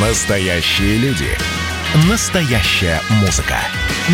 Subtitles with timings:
[0.00, 1.26] Настоящие люди.
[2.08, 3.56] Настоящая музыка.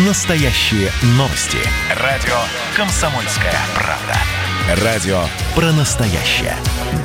[0.07, 1.59] Настоящие новости.
[2.01, 2.33] Радио
[2.75, 4.83] «Комсомольская правда».
[4.83, 5.19] Радио
[5.53, 6.55] про настоящее.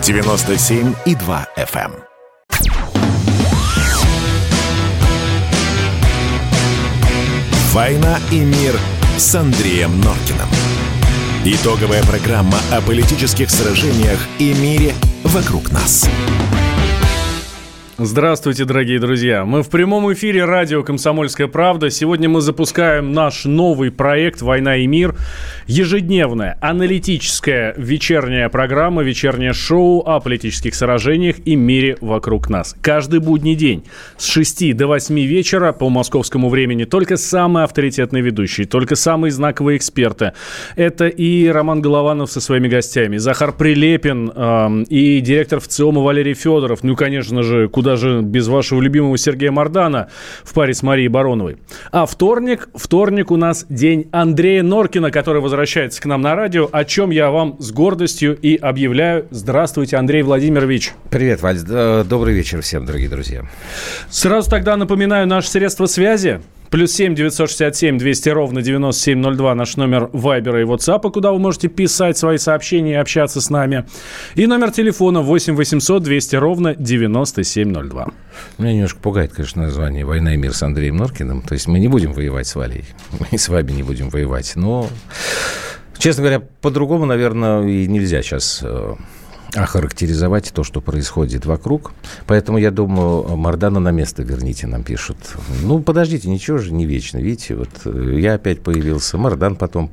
[0.00, 1.92] 97,2 FM.
[7.72, 8.80] «Война и мир»
[9.18, 10.48] с Андреем Норкиным.
[11.44, 14.94] Итоговая программа о политических сражениях и мире
[15.24, 16.08] вокруг нас.
[18.02, 19.44] Здравствуйте, дорогие друзья.
[19.44, 21.90] Мы в прямом эфире радио «Комсомольская правда».
[21.90, 25.14] Сегодня мы запускаем наш новый проект «Война и мир».
[25.66, 32.74] Ежедневная аналитическая вечерняя программа, вечернее шоу о политических сражениях и мире вокруг нас.
[32.80, 33.84] Каждый будний день
[34.16, 39.76] с 6 до 8 вечера по московскому времени только самые авторитетные ведущие, только самые знаковые
[39.76, 40.32] эксперты.
[40.74, 46.82] Это и Роман Голованов со своими гостями, Захар Прилепин э, и директор ВЦИОМа Валерий Федоров.
[46.82, 50.08] Ну, конечно же, куда даже без вашего любимого Сергея Мардана
[50.44, 51.56] в паре с Марией Бароновой.
[51.90, 56.84] А вторник, вторник у нас день Андрея Норкина, который возвращается к нам на радио, о
[56.84, 59.26] чем я вам с гордостью и объявляю.
[59.30, 60.92] Здравствуйте, Андрей Владимирович.
[61.10, 61.58] Привет, Валь.
[61.60, 63.42] Добрый вечер всем, дорогие друзья.
[64.08, 66.40] Сразу тогда напоминаю наши средства связи.
[66.70, 70.64] Плюс семь девятьсот шестьдесят семь двести ровно девяносто семь ноль два наш номер Вайбера и
[70.64, 73.86] WhatsApp, куда вы можете писать свои сообщения и общаться с нами.
[74.36, 78.06] И номер телефона восемь восемьсот двести ровно девяносто семь ноль два.
[78.58, 81.42] Меня немножко пугает, конечно, название «Война и мир» с Андреем Норкиным.
[81.42, 82.84] То есть мы не будем воевать с Валей.
[83.32, 84.52] Мы с вами не будем воевать.
[84.54, 84.86] Но,
[85.98, 88.94] честно говоря, по-другому, наверное, и нельзя сейчас э,
[89.54, 91.92] охарактеризовать то, что происходит вокруг.
[92.26, 95.16] Поэтому, я думаю, Мардана на место верните, нам пишут.
[95.62, 97.18] Ну, подождите, ничего же не вечно.
[97.18, 99.90] Видите, вот э, я опять появился, Мардан потом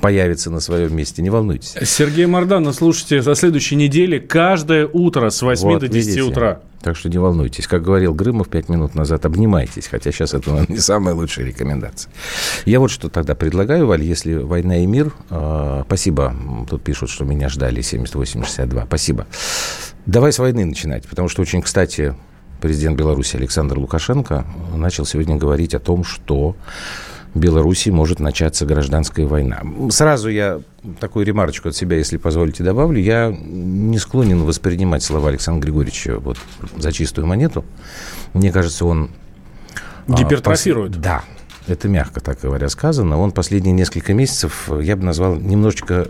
[0.00, 1.74] появится на своем месте, не волнуйтесь.
[1.82, 6.22] Сергей Мардана, слушайте, за следующей неделе каждое утро с 8 вот, до 10 видите?
[6.22, 6.60] утра.
[6.80, 7.66] Так что не волнуйтесь.
[7.66, 9.88] Как говорил Грымов пять минут назад, обнимайтесь.
[9.88, 12.12] Хотя сейчас это наверное, не самая лучшая рекомендация.
[12.64, 16.34] Я вот что тогда предлагаю, Валь, если «Война и мир», э, спасибо,
[16.70, 19.26] тут пишут, что меня ждали 78-62, спасибо.
[20.06, 22.14] Давай с войны начинать, потому что очень, кстати,
[22.60, 26.56] президент Беларуси Александр Лукашенко начал сегодня говорить о том, что
[27.34, 29.62] Беларуси может начаться гражданская война.
[29.90, 30.60] Сразу я
[31.00, 33.00] такую ремарочку от себя, если позволите, добавлю.
[33.00, 36.38] Я не склонен воспринимать слова Александра Григорьевича вот
[36.76, 37.64] за чистую монету.
[38.32, 39.10] Мне кажется, он...
[40.06, 40.96] А, Гипертрофирует.
[40.96, 41.24] А, да,
[41.70, 43.18] это мягко так говоря сказано.
[43.18, 46.08] Он последние несколько месяцев, я бы назвал, немножечко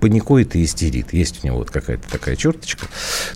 [0.00, 1.12] паникует и истерит.
[1.12, 2.86] Есть у него вот какая-то такая черточка.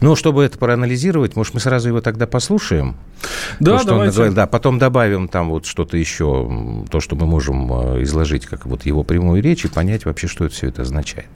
[0.00, 2.96] Но чтобы это проанализировать, может, мы сразу его тогда послушаем?
[3.60, 4.14] Да, то, давайте.
[4.14, 8.66] Говорил, да, потом добавим там вот что-то еще, то, что мы можем э, изложить, как
[8.66, 11.28] вот его прямую речь, и понять вообще, что это все это означает.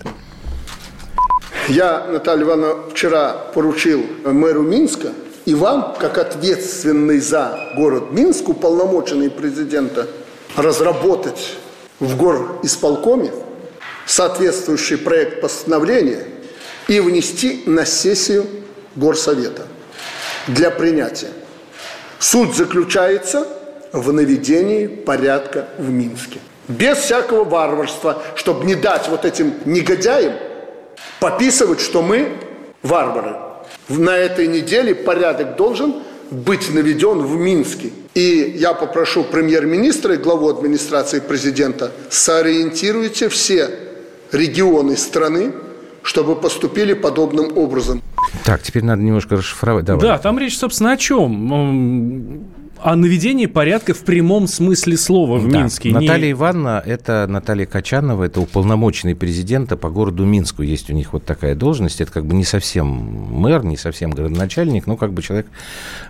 [1.69, 5.09] Я, Наталья Ивановна, вчера поручил мэру Минска
[5.45, 10.07] и вам, как ответственный за город Минск, уполномоченный президента,
[10.57, 11.57] разработать
[12.01, 13.33] в гор исполкоме
[14.07, 16.27] соответствующий проект постановления
[16.89, 18.47] и внести на сессию
[18.95, 19.67] Горсовета
[20.47, 21.31] для принятия.
[22.19, 23.47] Суть заключается
[23.93, 26.41] в наведении порядка в Минске.
[26.69, 30.35] Без всякого варварства, чтобы не дать вот этим негодяям
[31.21, 32.37] пописывать, что мы
[32.83, 33.37] варвары.
[33.89, 37.91] На этой неделе порядок должен быть наведен в Минске.
[38.15, 43.71] И я попрошу премьер-министра и главу администрации президента сориентируйте все
[44.33, 45.53] регионы страны,
[46.03, 48.03] чтобы поступили подобным образом.
[48.45, 49.85] Так, теперь надо немножко расшифровать.
[49.85, 50.03] Давай.
[50.03, 52.47] Да, там речь, собственно, о чем?
[52.83, 55.61] О наведении порядка в прямом смысле слова в да.
[55.61, 55.91] Минске.
[55.91, 56.33] Наталья не...
[56.33, 60.63] Ивановна, это Наталья Качанова, это уполномоченный президента по городу Минску.
[60.63, 62.01] Есть у них вот такая должность.
[62.01, 65.47] Это как бы не совсем мэр, не совсем городоначальник, но как бы человек,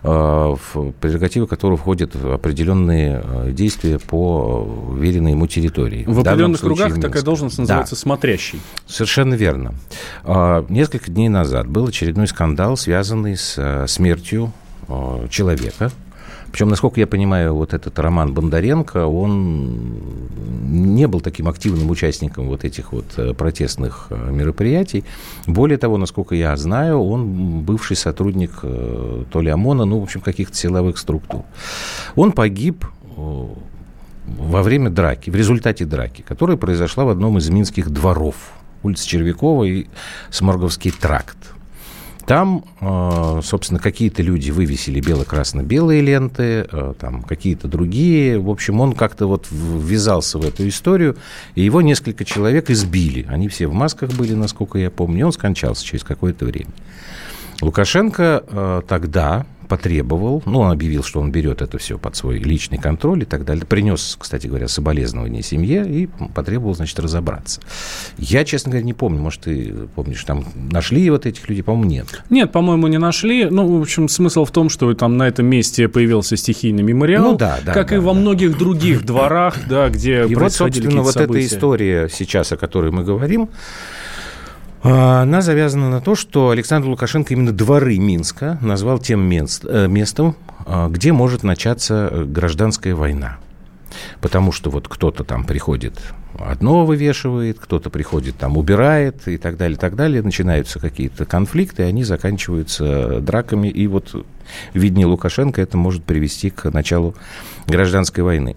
[0.03, 4.67] э, в прерогативы которого входят определенные э, действия по
[4.99, 6.05] веренной ему территории.
[6.05, 8.01] В, в определенных кругах такая должность называется да.
[8.01, 8.61] смотрящий.
[8.87, 9.75] Совершенно верно.
[10.25, 14.53] Э, несколько дней назад был очередной скандал, связанный с смертью
[15.31, 15.93] человека,
[16.53, 20.03] причем, насколько я понимаю, вот этот Роман Бондаренко, он
[20.67, 25.03] не был таким активным участником вот этих вот э, протестных э, мероприятий.
[25.47, 30.21] Более того, насколько я знаю, он бывший сотрудник э, то ли ОМОНа, ну, в общем,
[30.21, 31.45] каких-то силовых структур.
[32.17, 32.85] Он погиб
[33.17, 38.53] во время драки, в результате драки, которая произошла в одном из минских дворов,
[38.83, 39.87] улица Червякова и
[40.31, 41.39] Сморговский тракт.
[42.27, 48.39] Там, э, собственно, какие-то люди вывесили бело-красно-белые ленты, э, там какие-то другие.
[48.39, 51.17] В общем, он как-то вот ввязался в эту историю,
[51.55, 53.27] и его несколько человек избили.
[53.29, 56.71] Они все в масках были, насколько я помню, и он скончался через какое-то время.
[57.61, 62.77] Лукашенко э, тогда потребовал, ну, он объявил, что он берет это все под свой личный
[62.77, 63.65] контроль и так далее.
[63.65, 67.63] Принес, кстати говоря, соболезнования семье и потребовал, значит, разобраться.
[68.19, 72.23] Я, честно говоря, не помню, может, ты помнишь, там нашли вот этих людей, по-моему, нет.
[72.29, 73.47] Нет, по-моему, не нашли.
[73.47, 77.39] Ну, в общем, смысл в том, что там на этом месте появился стихийный мемориал, ну,
[77.39, 78.21] да, да, как да, и во да.
[78.21, 81.47] многих других дворах, да, где и вот, собственно, вот события.
[81.47, 83.49] эта история сейчас, о которой мы говорим,
[84.83, 90.37] она завязана на то, что Александр Лукашенко именно дворы Минска назвал тем э, местом,
[90.67, 93.39] а, где может начаться э, гражданская война.
[94.21, 96.01] Потому что вот кто-то там приходит,
[96.39, 100.23] одно вывешивает, кто-то приходит там, убирает и так далее, так далее.
[100.23, 103.69] Начинаются какие-то конфликты, они заканчиваются драками.
[103.69, 104.25] И вот в
[104.79, 107.15] виде Лукашенко это может привести к началу
[107.67, 108.57] гражданской войны.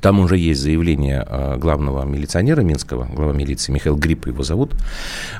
[0.00, 4.72] Там уже есть заявление а, главного милиционера Минского, глава милиции Михаил Грипп его зовут.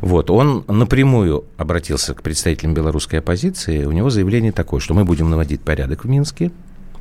[0.00, 3.84] Вот, он напрямую обратился к представителям белорусской оппозиции.
[3.84, 6.50] У него заявление такое, что мы будем наводить порядок в Минске,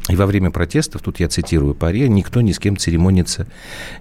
[0.10, 3.46] и во время протестов, тут я цитирую Паре, никто ни с кем церемониться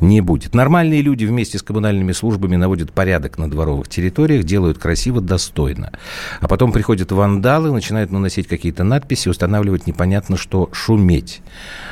[0.01, 0.55] не будет.
[0.55, 5.93] Нормальные люди вместе с коммунальными службами наводят порядок на дворовых территориях, делают красиво, достойно.
[6.41, 11.43] А потом приходят вандалы, начинают наносить какие-то надписи, устанавливать непонятно что, шуметь.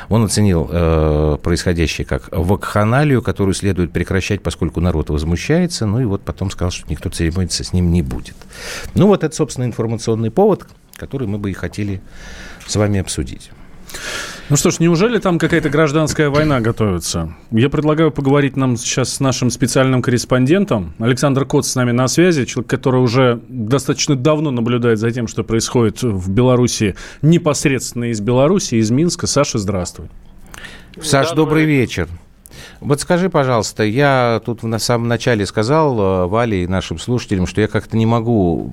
[0.09, 5.85] Он оценил э, происходящее как вакханалию, которую следует прекращать, поскольку народ возмущается.
[5.85, 8.35] Ну и вот потом сказал, что никто церемониться с ним не будет.
[8.95, 10.65] Ну вот это, собственно, информационный повод,
[10.95, 12.01] который мы бы и хотели
[12.65, 13.51] с вами обсудить.
[14.49, 17.33] Ну что ж, неужели там какая-то гражданская война готовится?
[17.51, 20.93] Я предлагаю поговорить нам сейчас с нашим специальным корреспондентом.
[20.99, 25.43] Александр Кот с нами на связи, человек, который уже достаточно давно наблюдает за тем, что
[25.43, 29.27] происходит в Беларуси, непосредственно из Беларуси, из Минска.
[29.27, 30.07] Саша, здравствуй.
[31.01, 32.07] Саш, добрый вечер.
[32.79, 37.61] Вот скажи, пожалуйста, я тут на самом начале сказал э, Вале и нашим слушателям, что
[37.61, 38.71] я как-то не могу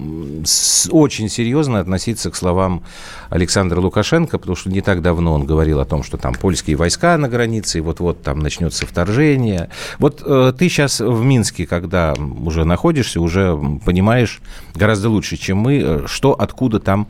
[0.90, 2.82] очень серьезно относиться к словам
[3.30, 7.16] Александра Лукашенко, потому что не так давно он говорил о том, что там польские войска
[7.18, 9.70] на границе, и вот-вот там начнется вторжение.
[9.98, 14.40] Вот э, ты сейчас в Минске, когда уже находишься, уже понимаешь
[14.74, 17.08] гораздо лучше, чем мы, э, что откуда там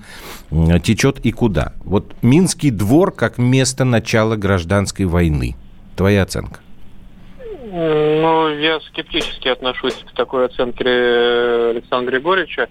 [0.83, 1.73] течет и куда.
[1.85, 5.57] Вот Минский двор как место начала гражданской войны.
[5.97, 6.61] Твоя оценка?
[7.77, 12.69] Ну, я скептически отношусь к такой оценке Александра Григорьевича.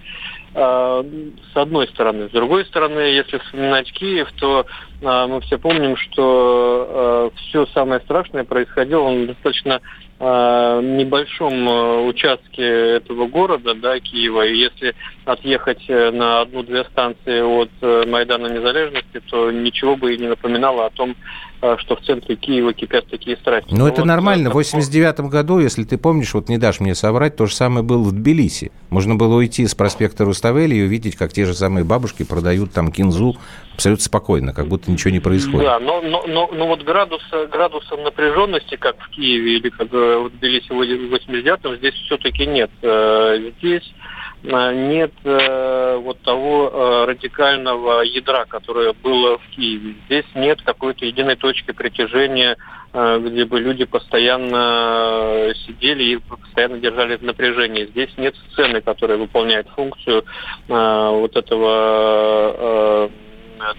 [0.55, 1.03] А,
[1.51, 2.29] с одной стороны.
[2.29, 4.65] С другой стороны, если вспоминать Киев, то
[5.03, 9.81] а, мы все помним, что а, все самое страшное происходило на достаточно
[10.19, 14.45] небольшом участке этого города, да, Киева.
[14.45, 20.17] И если отъехать э, на одну-две станции от э, Майдана Незалежности, то ничего бы и
[20.17, 21.15] не напоминало о том,
[21.61, 23.73] а, что в центре Киева кипят такие страсти.
[23.73, 24.49] Ну, это вот, нормально.
[24.49, 28.03] В 89 году, если ты помнишь, вот не дашь мне соврать, то же самое было
[28.03, 28.73] в Тбилиси.
[28.89, 32.91] Можно было уйти с проспекта Руставели и увидеть, как те же самые бабушки продают там
[32.91, 33.37] кинзу
[33.75, 35.61] абсолютно спокойно, как будто ничего не происходит.
[35.61, 40.29] Да, но, но, но, но вот градус, градусом напряженности, как в Киеве или как в
[40.31, 42.71] Тбилиси в 89-м, здесь все-таки нет.
[42.81, 44.12] Э, здесь Э,
[44.43, 49.95] нет э, вот того э, радикального ядра, которое было в Киеве.
[50.05, 52.57] Здесь нет какой-то единой точки притяжения,
[52.91, 57.85] э, где бы люди постоянно сидели и постоянно держали в напряжении.
[57.85, 60.25] Здесь нет сцены, которая выполняет функцию
[60.67, 63.09] вот этого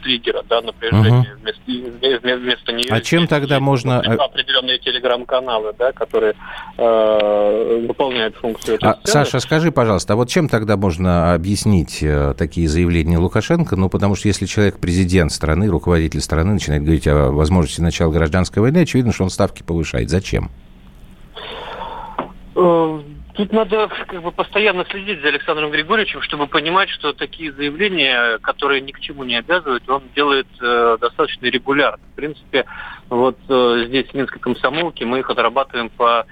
[0.02, 1.20] триггера, да, напряжения.
[1.20, 1.40] Угу.
[1.42, 4.00] Вместо, вместо нее а чем тогда можно...
[4.00, 6.34] Определенные телеграм-каналы, да, которые
[6.76, 12.68] э, выполняют функцию а, Саша, скажи, пожалуйста, а вот чем тогда можно объяснить э, такие
[12.68, 13.76] заявления Лукашенко?
[13.76, 18.62] Ну, потому что если человек президент страны, руководитель страны начинает говорить о возможности начала гражданской
[18.62, 20.10] войны, очевидно, что он ставки повышает.
[20.10, 20.50] Зачем?
[23.34, 28.80] Тут надо как бы постоянно следить за Александром Григорьевичем, чтобы понимать, что такие заявления, которые
[28.80, 32.04] ни к чему не обязывают, он делает э, достаточно регулярно.
[32.12, 32.64] В принципе,
[33.08, 36.26] вот э, здесь в Минской комсомолке мы их отрабатываем по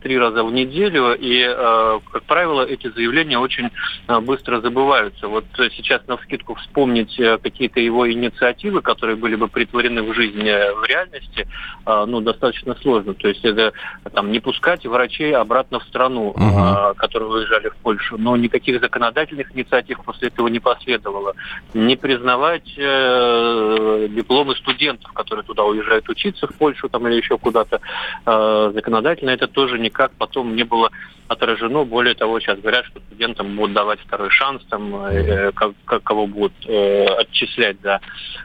[0.00, 3.70] три раза в неделю, и, э, как правило, эти заявления очень
[4.08, 5.28] э, быстро забываются.
[5.28, 10.84] Вот сейчас на вскидку вспомнить какие-то его инициативы, которые были бы притворены в жизнь в
[10.84, 11.46] реальности,
[11.86, 13.14] ну, достаточно сложно.
[13.14, 13.72] То есть это
[14.12, 16.94] там не пускать врачей обратно в страну, угу.
[16.96, 21.34] которые уезжали в Польшу, но никаких законодательных инициатив после этого не последовало.
[21.74, 27.80] Не признавать э, дипломы студентов, которые туда уезжают учиться в Польшу там или еще куда-то,
[28.26, 30.90] э, законодательно это тоже тоже никак потом не было
[31.28, 31.84] отражено.
[31.84, 35.72] Более того, сейчас говорят, что студентам будут давать второй шанс, там, э, как,
[36.02, 38.00] кого будут э, отчислять за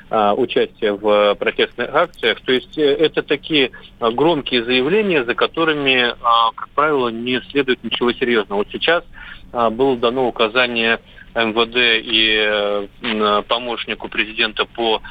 [0.10, 2.42] э, участие в протестных акциях.
[2.42, 6.16] То есть э, это такие громкие заявления, за которыми, э,
[6.56, 8.60] как правило, не следует ничего серьезного.
[8.60, 9.06] Вот сейчас
[9.54, 11.00] э, было дано указание
[11.36, 15.02] МВД и помощнику президента по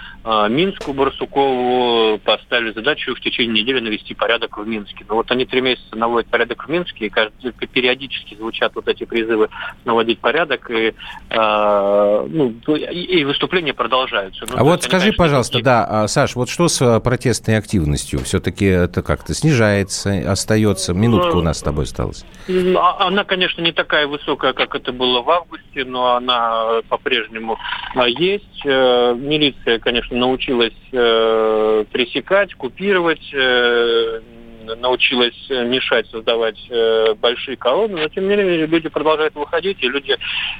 [0.49, 5.05] Минску Барсукову поставили задачу в течение недели навести порядок в Минске.
[5.09, 9.05] Но вот они три месяца наводят порядок в Минске, и каждый, периодически звучат вот эти
[9.05, 9.49] призывы
[9.85, 10.95] наводить порядок, и,
[11.31, 14.45] ну, и выступления продолжаются.
[14.49, 15.65] Ну, а вот скажи, конечно, пожалуйста, такие...
[15.65, 18.21] да, а, Саш, вот что с протестной активностью?
[18.21, 20.95] Все-таки это как-то снижается, остается?
[20.95, 22.25] Минутка у нас с тобой осталась.
[22.49, 27.59] А, она, конечно, не такая высокая, как это было в августе, но она по-прежнему
[27.95, 28.65] а, есть.
[28.65, 34.21] Э, милиция, конечно, научилась э, пресекать, купировать э,
[34.77, 40.17] научилась мешать, создавать э, большие колонны, но тем не менее люди продолжают выходить, и люди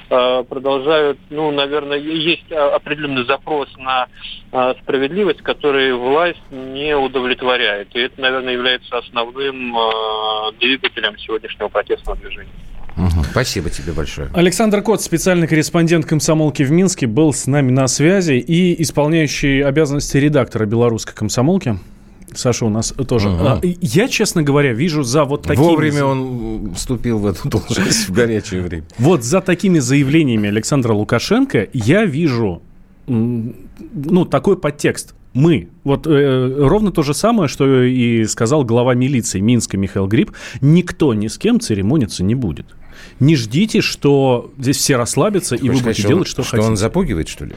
[0.09, 4.07] э, продолжают, ну, наверное, есть определенный запрос на
[4.51, 7.95] э, справедливость, который власть не удовлетворяет.
[7.95, 12.51] И это, наверное, является основным э, двигателем сегодняшнего протестного движения.
[12.97, 13.23] Угу.
[13.31, 14.29] Спасибо тебе большое.
[14.33, 20.17] Александр Кот, специальный корреспондент комсомолки в Минске, был с нами на связи и исполняющий обязанности
[20.17, 21.77] редактора белорусской комсомолки.
[22.35, 23.29] Саша у нас тоже.
[23.29, 23.61] Ага.
[23.81, 25.63] Я, честно говоря, вижу за вот такими...
[25.63, 28.85] Вовремя он вступил в эту должность в горячее время.
[28.97, 32.61] Вот за такими заявлениями Александра Лукашенко я вижу
[33.07, 35.13] ну, такой подтекст.
[35.33, 35.69] Мы.
[35.83, 40.31] Вот э, ровно то же самое, что и сказал глава милиции Минска Михаил Гриб.
[40.61, 42.67] Никто ни с кем церемониться не будет.
[43.19, 46.63] Не ждите, что здесь все расслабятся, Ты и вы будете делать, что, что хотите.
[46.63, 47.55] Что он запугивает, что ли?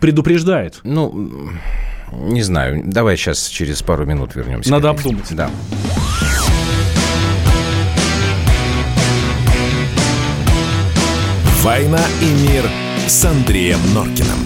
[0.00, 0.80] Предупреждает.
[0.82, 1.50] Ну,
[2.12, 2.82] не знаю.
[2.84, 4.70] Давай сейчас через пару минут вернемся.
[4.70, 5.26] Надо обдумать.
[5.30, 5.50] Да.
[11.62, 12.64] «Война и мир»
[13.06, 14.38] с Андреем Норкиным.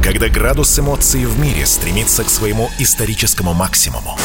[0.00, 4.16] Когда градус эмоций в мире стремится к своему историческому максимуму.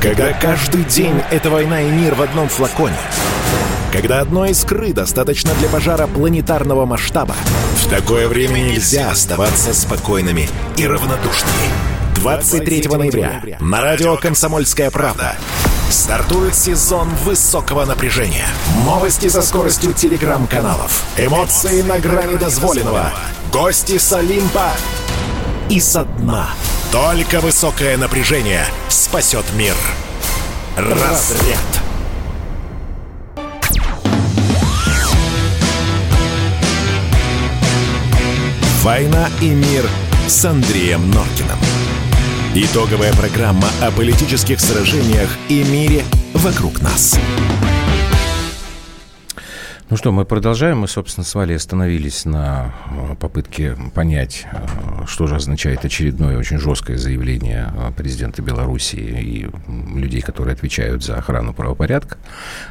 [0.00, 2.96] Когда каждый день— это война и мир в одном флаконе—
[3.92, 7.34] когда одной искры достаточно для пожара планетарного масштаба,
[7.76, 11.54] в такое время нельзя оставаться спокойными и равнодушными.
[12.16, 15.36] 23 ноября на радио «Комсомольская правда»
[15.90, 18.46] стартует сезон высокого напряжения.
[18.84, 21.02] Новости со скоростью телеграм-каналов.
[21.16, 23.10] Эмоции на грани дозволенного.
[23.50, 24.70] Гости с Олимпа
[25.70, 26.50] и со дна.
[26.92, 29.74] Только высокое напряжение спасет мир.
[30.74, 31.58] Разряд.
[38.82, 39.84] «Война и мир»
[40.26, 41.58] с Андреем Норкиным.
[42.54, 47.18] Итоговая программа о политических сражениях и мире вокруг нас.
[49.90, 50.80] Ну что, мы продолжаем.
[50.80, 56.58] Мы, собственно, с Валей остановились на э, попытке понять, э, что же означает очередное очень
[56.58, 59.46] жесткое заявление э, президента Беларуси и
[59.98, 62.18] людей, которые отвечают за охрану правопорядка,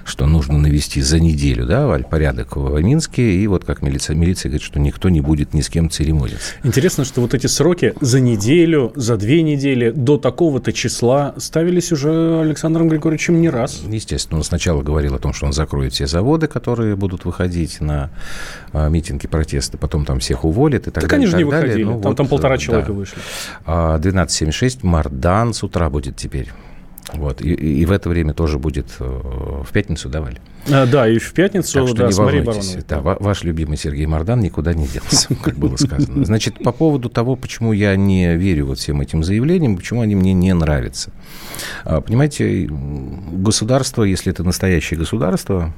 [0.05, 3.33] что нужно навести за неделю, да, Валь, порядок в Минске.
[3.33, 6.53] И вот как милиция, милиция говорит, что никто не будет ни с кем церемониться.
[6.63, 12.41] Интересно, что вот эти сроки за неделю, за две недели, до такого-то числа ставились уже
[12.41, 13.81] Александром Григорьевичем не раз.
[13.87, 17.79] Естественно, он сначала говорил о том, что он закроет все заводы, которые будут будут выходить
[17.79, 18.09] на
[18.73, 21.09] а, митинги протеста, потом там всех уволят и так, так далее.
[21.09, 22.93] Так они же не выходили, ну, там, вот, там полтора человека да.
[22.93, 23.17] вышли.
[23.65, 26.51] 12.76, а, Мардан с утра будет теперь.
[27.13, 27.41] Вот.
[27.41, 30.41] И, и в это время тоже будет э, в пятницу давали.
[30.69, 32.83] А, да, и в пятницу, так что да, не с Марией Бароновой.
[32.87, 36.25] Да, ваш любимый Сергей Мардан никуда не делся, как было сказано.
[36.25, 40.33] Значит, по поводу того, почему я не верю вот всем этим заявлениям, почему они мне
[40.33, 41.11] не нравятся.
[41.85, 45.73] А, понимаете, государство, если это настоящее государство,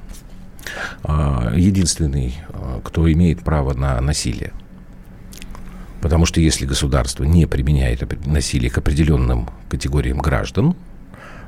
[1.54, 4.52] единственный, а, кто имеет право на насилие.
[6.00, 10.74] Потому что если государство не применяет насилие к определенным категориям граждан,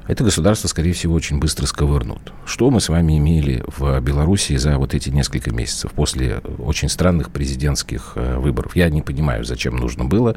[0.09, 2.33] это государство, скорее всего, очень быстро сковырнут.
[2.45, 7.31] Что мы с вами имели в Беларуси за вот эти несколько месяцев после очень странных
[7.31, 8.75] президентских э, выборов?
[8.75, 10.37] Я не понимаю, зачем нужно было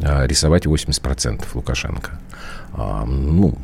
[0.00, 2.18] э, рисовать 80% Лукашенко.
[2.76, 3.58] Ну,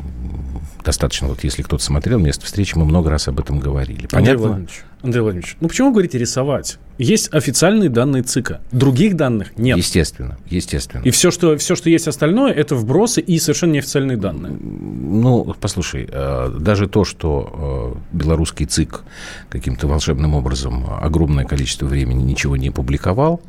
[0.85, 4.07] достаточно, вот если кто-то смотрел место встречи, мы много раз об этом говорили.
[4.07, 4.19] Понятно?
[4.19, 6.79] Андрей Владимирович, Андрей Владимирович, ну почему вы говорите рисовать?
[6.97, 8.61] Есть официальные данные ЦИКа.
[8.71, 9.77] Других данных нет.
[9.77, 11.03] Естественно, естественно.
[11.03, 14.53] И все, что, все, что есть остальное, это вбросы и совершенно неофициальные данные.
[14.53, 19.03] Ну, послушай, э, даже то, что э, белорусский ЦИК
[19.49, 23.41] каким-то волшебным образом огромное количество времени ничего не публиковал,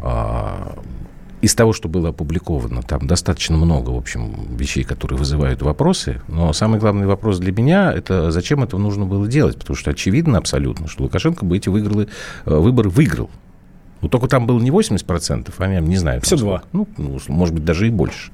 [0.00, 0.77] а,
[1.48, 6.20] из того, что было опубликовано, там достаточно много, в общем, вещей, которые вызывают вопросы.
[6.28, 9.58] Но самый главный вопрос для меня– это зачем это нужно было делать?
[9.58, 12.08] Потому что очевидно абсолютно, что Лукашенко бы эти выиграли,
[12.44, 13.30] э, выборы выиграл.
[14.02, 16.20] Ну, только там было не 80%, а я не знаю.
[16.20, 16.62] Все два.
[16.72, 18.30] Ну, ну, может быть, даже и больше.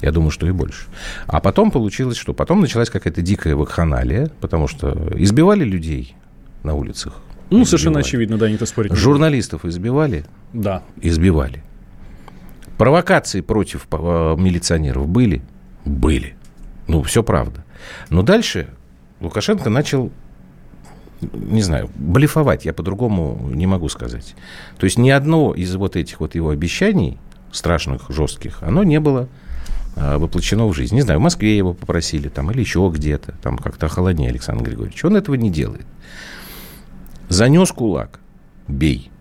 [0.00, 0.86] Я думаю, что и больше.
[1.26, 6.14] А потом получилось, что потом началась какая-то дикая вакханалия, потому что избивали людей
[6.62, 7.14] на улицах
[7.50, 10.24] Ну, совершенно очевидно, да, никто спорить не Журналистов избивали?
[10.52, 10.84] Да.
[11.00, 11.62] Избивали.
[12.82, 15.40] Провокации против э, милиционеров были?
[15.84, 16.34] Были.
[16.88, 17.64] Ну, все правда.
[18.10, 18.70] Но дальше
[19.20, 20.10] Лукашенко начал
[21.20, 24.34] не знаю, блефовать, я по-другому не могу сказать.
[24.78, 27.18] То есть ни одно из вот этих вот его обещаний,
[27.52, 29.28] страшных, жестких, оно не было
[29.94, 30.96] а, воплощено в жизнь.
[30.96, 35.04] Не знаю, в Москве его попросили там или еще где-то, там как-то холоднее Александр Григорьевич.
[35.04, 35.86] Он этого не делает.
[37.28, 38.18] Занес кулак,
[38.66, 39.12] бей.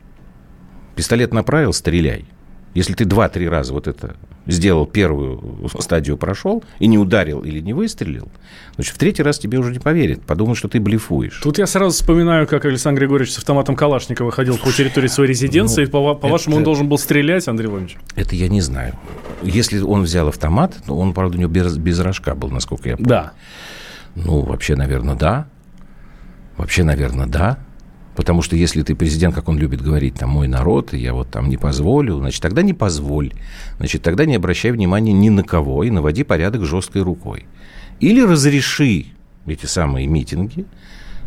[0.96, 2.26] Пистолет направил, стреляй.
[2.74, 4.16] Если ты два-три раза вот это
[4.48, 8.30] сделал первую стадию, прошел, и не ударил или не выстрелил,
[8.76, 11.42] значит, в третий раз тебе уже не поверят, подумают, что ты блефуешь.
[11.44, 15.86] Тут я сразу вспоминаю, как Александр Григорьевич с автоматом Калашникова ходил по территории своей резиденции.
[15.86, 17.98] Ну, по, по-вашему, он должен был стрелять, Андрей Владимирович?
[18.16, 18.98] Это я не знаю.
[19.44, 22.96] Если он взял автомат, то он, правда, у него без, без рожка был, насколько я
[22.96, 23.10] помню.
[23.10, 23.32] Да.
[24.16, 25.48] Ну, вообще, наверное, да.
[26.58, 27.58] Вообще, наверное, да.
[28.16, 31.50] Потому что если ты президент, как он любит говорить, там, мой народ, я вот там
[31.50, 33.34] не позволю, значит, тогда не позволь.
[33.78, 37.46] Значит, тогда не обращай внимания ни на кого и наводи порядок жесткой рукой.
[38.00, 39.06] Или разреши
[39.46, 40.66] эти самые митинги.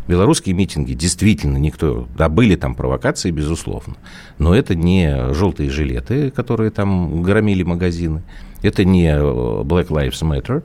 [0.07, 2.07] Белорусские митинги действительно никто...
[2.17, 3.97] Да, были там провокации, безусловно.
[4.39, 8.23] Но это не желтые жилеты, которые там громили магазины.
[8.61, 10.63] Это не Black Lives Matter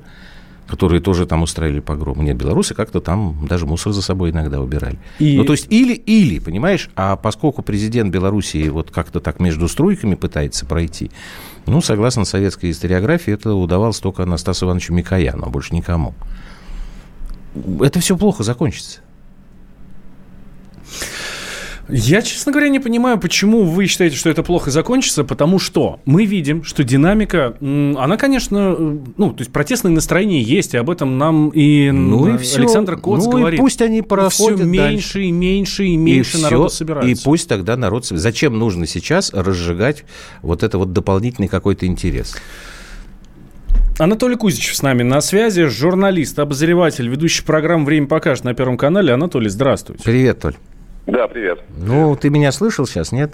[0.70, 2.24] которые тоже там устраивали погром.
[2.24, 5.00] Нет, белорусы как-то там даже мусор за собой иногда убирали.
[5.18, 5.36] И...
[5.36, 6.92] Ну, то есть или-или, понимаешь?
[6.96, 11.10] А поскольку президент Белоруссии вот как-то так между струйками пытается пройти,
[11.66, 16.14] ну, согласно советской историографии, это удавалось только Анастасу Ивановичу Микояну, а больше никому.
[17.82, 19.00] Это все плохо закончится.
[21.92, 26.26] Я, честно говоря, не понимаю, почему вы считаете, что это плохо закончится, потому что мы
[26.26, 31.18] видим, что динамика, она, конечно, э, ну, то есть протестные настроения есть, и об этом
[31.18, 32.60] нам и, ну, и все.
[32.60, 33.60] Александр Коц ну, говорит.
[33.60, 35.24] И пусть они проходят Все меньше дальше.
[35.24, 37.10] и меньше и меньше и народу все, собирается.
[37.10, 38.06] И пусть тогда народ...
[38.06, 40.06] Зачем нужно сейчас разжигать
[40.42, 42.36] вот это вот дополнительный какой-то интерес?
[43.98, 49.12] Анатолий Кузичев с нами на связи, журналист, обозреватель, ведущий программу «Время покажет» на Первом канале.
[49.12, 50.04] Анатолий, здравствуйте.
[50.04, 50.56] Привет, Толь.
[51.10, 51.60] Да, привет.
[51.76, 53.32] Ну, ты меня слышал сейчас, нет?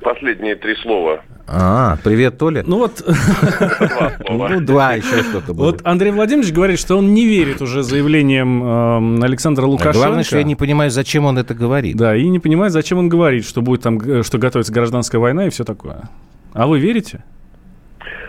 [0.00, 1.22] Последние три слова.
[1.48, 2.62] А, привет, Толя.
[2.66, 3.02] Ну вот...
[4.28, 5.66] Ну, два еще что-то было.
[5.66, 9.98] Вот Андрей Владимирович говорит, что он не верит уже заявлениям э, Александра Лукашенко.
[9.98, 11.96] Главное, что я не понимаю, зачем он это говорит.
[11.96, 15.46] Да, и не понимаю, зачем он говорит, что будет там, э, что готовится гражданская война
[15.46, 16.08] и все такое.
[16.54, 17.24] А вы верите?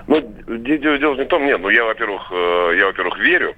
[0.08, 3.56] Ну, дело не в том, нет, ну я, во-первых, э, я, во-первых, верю,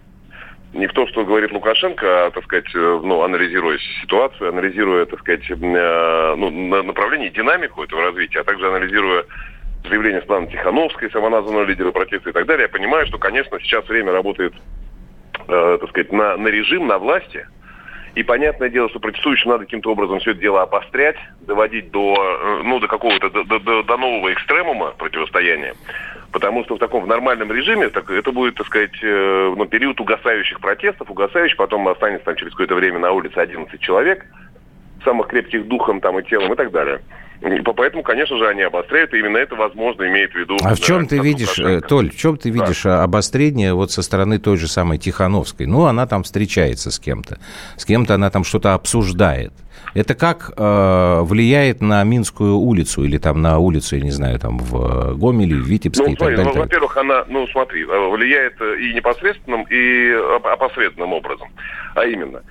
[0.75, 5.19] не в то, что говорит Лукашенко, а, так сказать, э, ну, анализируя ситуацию, анализируя, так
[5.19, 6.49] сказать, э, ну,
[6.83, 9.23] направление, динамику этого развития, а также анализируя
[9.87, 14.11] заявление Светланы Тихановской, самоназванного лидера протеста и так далее, я понимаю, что, конечно, сейчас время
[14.11, 14.53] работает,
[15.47, 17.47] э, так сказать, на, на режим, на власти,
[18.15, 22.63] и понятное дело, что протестующим надо каким-то образом все это дело обострять, доводить до, э,
[22.63, 25.73] ну, до какого-то, до, до, до нового экстремума противостояния.
[26.35, 30.01] Потому что в таком в нормальном режиме так, это будет, так сказать, э, ну, период
[30.01, 34.25] угасающих протестов, угасающих, потом останется там через какое-то время на улице 11 человек,
[35.05, 36.99] самых крепких духом там и телом и так далее.
[37.77, 40.57] Поэтому, конечно же, они обостряют, и именно это, возможно, имеет в виду...
[40.61, 41.87] А в чем ты видишь, Лукашенко.
[41.87, 43.03] Толь, в чем ты видишь да.
[43.03, 45.67] обострение вот со стороны той же самой Тихановской?
[45.67, 47.39] Ну, она там встречается с кем-то,
[47.77, 49.53] с кем-то она там что-то обсуждает.
[49.93, 54.57] Это как э, влияет на Минскую улицу или там на улицу, я не знаю, там
[54.57, 56.61] в Гомеле, в Витебске ну, и смотри, так далее?
[56.61, 60.11] Во-первых, она, ну смотри, э, влияет и непосредственным, и
[60.43, 61.47] опосредованным образом.
[61.95, 62.41] А именно,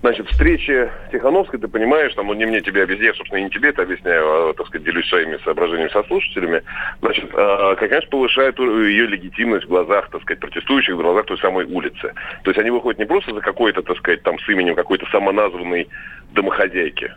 [0.00, 3.68] Значит, встреча Тихановской, ты понимаешь, там, ну, не мне тебе объяснять, собственно, и не тебе
[3.68, 6.62] это объясняю, а, так сказать, делюсь своими соображениями со слушателями,
[7.02, 11.66] значит, э, конечно, повышает ее легитимность в глазах, так сказать, протестующих, в глазах той самой
[11.66, 12.14] улицы.
[12.44, 15.86] То есть они выходят не просто за какой-то, так сказать, там, с именем какой-то самоназванной
[16.32, 17.12] домохозяйки,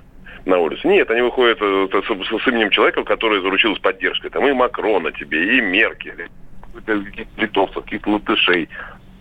[0.45, 0.85] на улицу.
[0.89, 4.29] Нет, они выходят э, с, именем человека, который заручился поддержкой.
[4.29, 6.27] Там и Макрона тебе, и Меркель,
[7.37, 8.67] литовцев, каких-то латышей,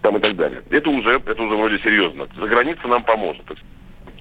[0.03, 0.63] там и так далее.
[0.71, 2.27] Это уже, это уже вроде серьезно.
[2.37, 3.45] За граница нам поможет.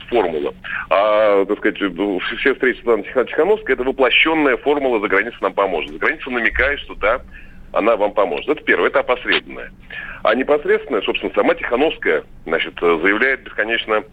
[0.10, 0.54] Формула.
[0.89, 5.91] А, так сказать, все встречи с Тихановской, это воплощенная формула «за граница нам поможет».
[5.91, 7.22] За граница намекает, что да,
[7.72, 8.50] она вам поможет.
[8.50, 9.72] Это первое, это опосредованное.
[10.24, 14.04] А непосредственное, собственно, сама Тихановская, значит, заявляет бесконечно,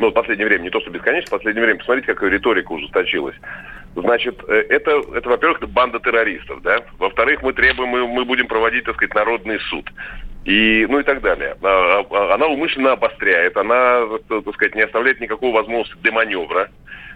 [0.00, 3.36] ну, в последнее время, не то, что бесконечно, в последнее время, посмотрите, какая риторика ужесточилась.
[3.94, 6.80] Значит, э, это, это во-первых, банда террористов, да.
[6.98, 9.90] Во-вторых, мы требуем, мы, мы будем проводить, так сказать, народный суд
[10.44, 11.56] и, ну и так далее.
[11.62, 16.70] А, а, она умышленно обостряет, она, так сказать, не оставляет никакого возможности для маневра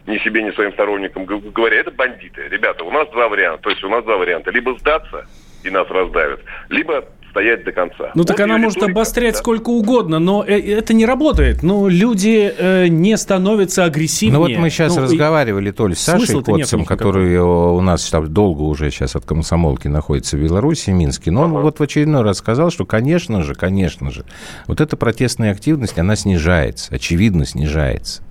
[0.06, 2.46] ни себе, ни своим сторонникам, говоря, это бандиты.
[2.48, 3.62] Ребята, у нас два варианта.
[3.62, 4.50] То есть у нас два варианта.
[4.50, 5.26] Либо сдаться,
[5.64, 8.12] и нас раздавят, либо стоять до конца.
[8.14, 9.40] Ну вот так она может обострять да?
[9.40, 11.64] сколько угодно, но э, это не работает.
[11.64, 14.34] Ну, люди э, не становятся агрессивнее.
[14.34, 18.32] Ну вот мы сейчас ну, разговаривали, то ли с Сашей Котцем, который у нас там
[18.32, 21.32] долго уже сейчас от комсомолки находится в Беларуси, Минске.
[21.32, 21.54] Но ага.
[21.54, 24.24] он вот в очередной раз сказал, что, конечно же, конечно же,
[24.68, 28.22] вот эта протестная активность, она снижается, очевидно снижается.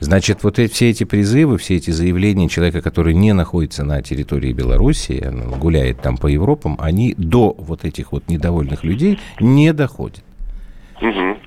[0.00, 5.32] Значит, вот все эти призывы, все эти заявления человека, который не находится на территории Беларуси,
[5.58, 10.22] гуляет там по Европам, они до вот этих вот недовольных людей не доходят.
[11.00, 11.38] Угу.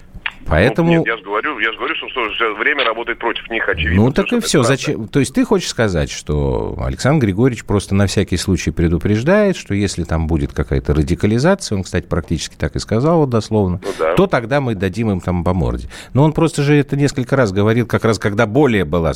[0.49, 0.89] Поэтому...
[0.89, 4.05] Ну, нет, я же говорю, я же говорю, что, что время работает против них, очевидно.
[4.05, 4.63] Ну, так и все.
[4.63, 5.07] Зачем?
[5.07, 10.03] То есть ты хочешь сказать, что Александр Григорьевич просто на всякий случай предупреждает, что если
[10.03, 14.15] там будет какая-то радикализация, он, кстати, практически так и сказал вот дословно, ну, да.
[14.15, 15.89] то тогда мы дадим им там по морде.
[16.13, 19.13] Но он просто же это несколько раз говорил, как раз когда более была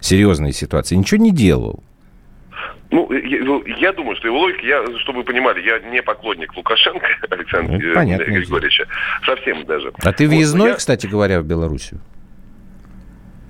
[0.00, 0.96] серьезная ситуация.
[0.96, 1.82] Ничего не делал.
[2.90, 6.56] Ну, я, ну, я думаю, что его логика, я, чтобы вы понимали, я не поклонник
[6.56, 8.86] Лукашенко Александра ну, Понятно, Григорьевича.
[9.26, 9.92] Совсем даже.
[10.02, 10.74] А ты въездной, вот, я...
[10.76, 12.00] кстати говоря, в Белоруссию?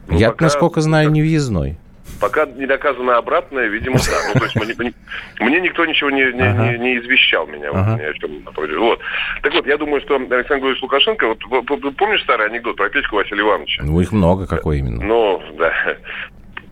[0.09, 1.79] Ну, я, пока, насколько знаю, не въездной.
[2.20, 4.18] Пока не доказано обратное, видимо, да.
[4.33, 4.92] Ну, то есть мне,
[5.40, 6.73] мне никто ничего не, не, ага.
[6.73, 7.92] не, не извещал меня ага.
[7.92, 8.81] вот, ни о чем.
[8.81, 9.01] Вот.
[9.42, 13.42] Так вот, я думаю, что Александр Григорьевич Лукашенко, вот помнишь старый анекдот про Петьку Василия
[13.42, 13.83] Ивановича?
[13.83, 15.03] Ну, их много, какой именно?
[15.03, 15.73] Ну, да.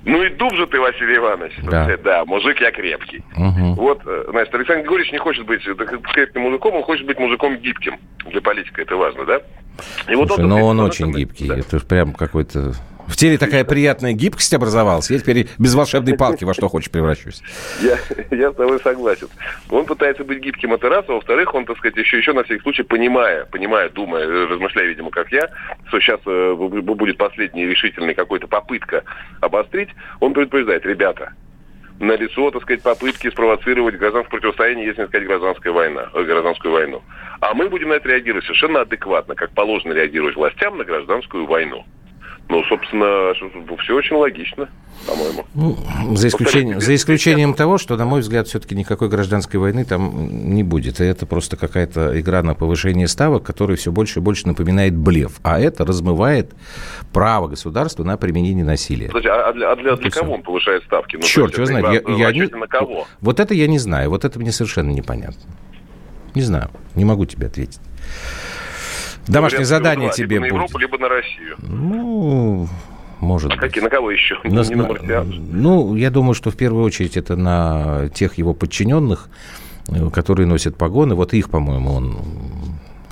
[0.04, 1.52] Ну и дуб же ты, Василий Иванович.
[1.62, 3.22] Да, сказать, да мужик я крепкий.
[3.36, 3.74] Угу.
[3.74, 7.98] Вот, э, значит, Александр Григорьевич не хочет быть крепким мужиком, он хочет быть мужиком гибким.
[8.26, 9.40] Для политика это важно, да?
[10.08, 11.48] И вот Слушай, он, но он очень гибкий.
[11.48, 11.56] Да.
[11.56, 12.74] Это прям какой-то
[13.12, 15.10] в теле такая приятная гибкость образовалась.
[15.10, 17.42] Я теперь без волшебной палки во что хочешь превращусь.
[17.82, 17.98] Я,
[18.30, 19.28] я с тобой согласен.
[19.70, 21.04] Он пытается быть гибким, это раз.
[21.08, 25.10] А во-вторых, он, так сказать, еще, еще на всякий случай, понимая, понимая, думая, размышляя, видимо,
[25.10, 25.48] как я,
[25.88, 29.04] что сейчас э, будет последняя решительная какая-то попытка
[29.40, 31.34] обострить, он предупреждает, ребята,
[31.98, 36.72] на лицо, так сказать, попытки спровоцировать гражданское противостояние, если не сказать гражданская война, э, гражданскую
[36.72, 37.02] войну.
[37.40, 41.84] А мы будем на это реагировать совершенно адекватно, как положено реагировать властям на гражданскую войну.
[42.48, 43.32] Ну, собственно,
[43.78, 44.68] все очень логично,
[45.06, 45.46] по-моему.
[45.54, 50.54] Ну, за исключением, за исключением того, что, на мой взгляд, все-таки никакой гражданской войны там
[50.54, 51.00] не будет.
[51.00, 55.40] И это просто какая-то игра на повышение ставок, которая все больше и больше напоминает блеф.
[55.42, 56.52] А это размывает
[57.12, 59.06] право государства на применение насилия.
[59.06, 61.16] Подожди, а для, а для, для кого он повышает ставки?
[61.16, 62.06] Ну, Черт, что знает.
[62.06, 62.46] Я, я не...
[62.54, 63.06] на кого?
[63.20, 64.10] Вот это я не знаю.
[64.10, 65.40] Вот это мне совершенно непонятно.
[66.34, 66.70] Не знаю.
[66.94, 67.80] Не могу тебе ответить.
[69.26, 70.82] Домашнее задание тебе либо на Европу, будет.
[70.82, 71.56] либо на Россию.
[71.58, 72.68] Ну,
[73.20, 73.60] может а быть.
[73.60, 74.38] Какие, на кого еще?
[74.44, 78.52] На, не на, на ну, я думаю, что в первую очередь это на тех его
[78.52, 79.28] подчиненных,
[79.88, 81.14] э, которые носят погоны.
[81.14, 82.18] Вот их, по-моему, он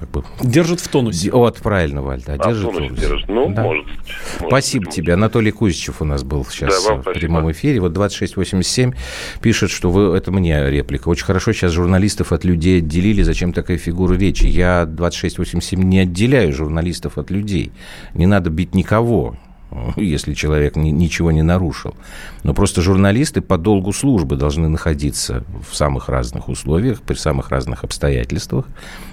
[0.01, 0.25] как бы...
[0.43, 1.31] Держит в тонусе.
[1.31, 2.95] Вот, правильно, Валь, да, а, держит в тонусе.
[2.95, 3.29] Держит.
[3.29, 3.63] Ну, да.
[3.63, 4.49] может, может.
[4.49, 4.97] Спасибо может.
[4.97, 5.13] тебе.
[5.13, 7.21] Анатолий Кузичев у нас был сейчас да, в спасибо.
[7.21, 7.81] прямом эфире.
[7.81, 8.95] Вот 2687
[9.43, 10.17] пишет, что вы...
[10.17, 11.09] Это мне реплика.
[11.09, 13.23] Очень хорошо сейчас журналистов от людей отделили.
[13.23, 14.47] Зачем такая фигура речи?
[14.47, 17.71] Я 2687 не отделяю журналистов от людей.
[18.15, 19.37] Не надо бить никого
[19.96, 21.94] если человек ни, ничего не нарушил.
[22.42, 27.85] Но просто журналисты по долгу службы должны находиться в самых разных условиях, при самых разных
[27.85, 28.66] обстоятельствах,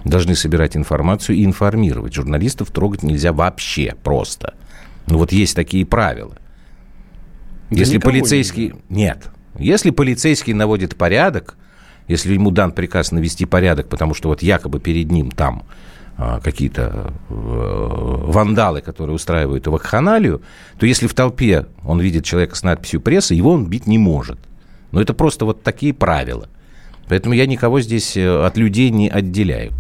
[0.03, 2.13] должны собирать информацию и информировать.
[2.13, 4.53] Журналистов трогать нельзя вообще просто.
[5.07, 6.37] Ну вот есть такие правила.
[7.69, 8.73] Да если полицейский...
[8.89, 9.27] Не Нет.
[9.57, 11.57] Если полицейский наводит порядок,
[12.07, 15.63] если ему дан приказ навести порядок, потому что вот якобы перед ним там
[16.17, 20.41] какие-то э, вандалы, которые устраивают вакханалию,
[20.80, 24.39] то если в толпе он видит человека с надписью «пресса», его он бить не может.
[24.91, 26.49] Но это просто вот такие правила.
[27.08, 29.73] Поэтому я никого здесь э, от людей не отделяю.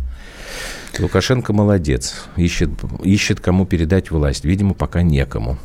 [0.99, 2.25] Лукашенко молодец.
[2.35, 2.69] Ищет,
[3.03, 4.45] ищет кому передать власть.
[4.45, 5.57] Видимо, пока некому.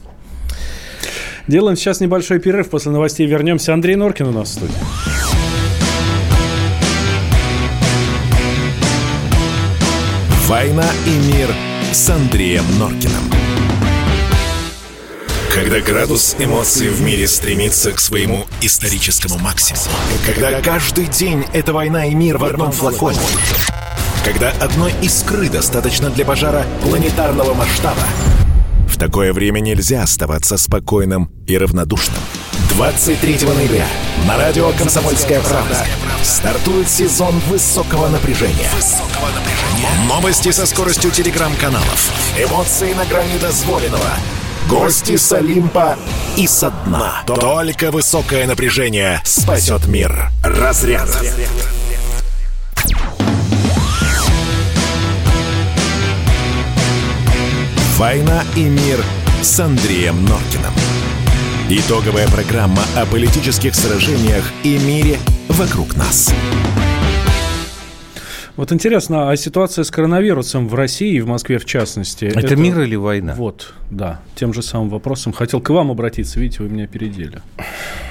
[1.49, 2.71] Делаем сейчас небольшой перерыв.
[2.71, 3.75] После новостей вернемся.
[3.75, 5.12] Андрей Норкин у нас в студии.
[10.53, 11.49] «Война и мир»
[11.95, 13.23] с Андреем Норкиным.
[15.51, 19.87] Когда градус эмоций в мире стремится к своему историческому максимуму.
[20.27, 23.19] Когда каждый день это война и мир в одном флаконе.
[24.27, 28.07] Когда одной искры достаточно для пожара планетарного масштаба.
[28.93, 32.19] В такое время нельзя оставаться спокойным и равнодушным.
[32.77, 33.87] 23 ноября
[34.29, 35.79] на радио «Комсомольская правда»
[36.23, 38.69] стартует сезон высокого напряжения.
[40.07, 42.13] Новости со скоростью телеграм-каналов.
[42.39, 44.11] Эмоции на грани дозволенного.
[44.69, 45.97] Гости с Олимпа
[46.37, 47.23] и со дна.
[47.27, 50.31] Только высокое напряжение спасет мир.
[50.45, 51.09] Разряд.
[58.03, 58.99] «Война и мир»
[59.43, 60.73] с Андреем Норкиным.
[61.71, 66.35] Итоговая программа о политических сражениях и мире вокруг нас.
[68.57, 72.25] Вот интересно, а ситуация с коронавирусом в России и в Москве в частности?
[72.25, 73.37] Это, это мир или война?
[73.37, 75.33] Вот, да, тем же самым вопросом.
[75.33, 77.41] Хотел к вам обратиться, видите, вы меня опередили.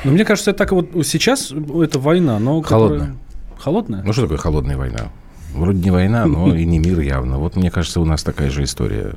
[0.05, 2.61] Но мне кажется, это так вот сейчас это война, но...
[2.61, 2.99] Холодная.
[2.99, 3.17] Которая...
[3.59, 4.03] Холодная?
[4.03, 5.11] Ну что такое холодная война?
[5.53, 7.37] Вроде не война, но и не мир явно.
[7.37, 9.15] Вот мне кажется, у нас такая же история.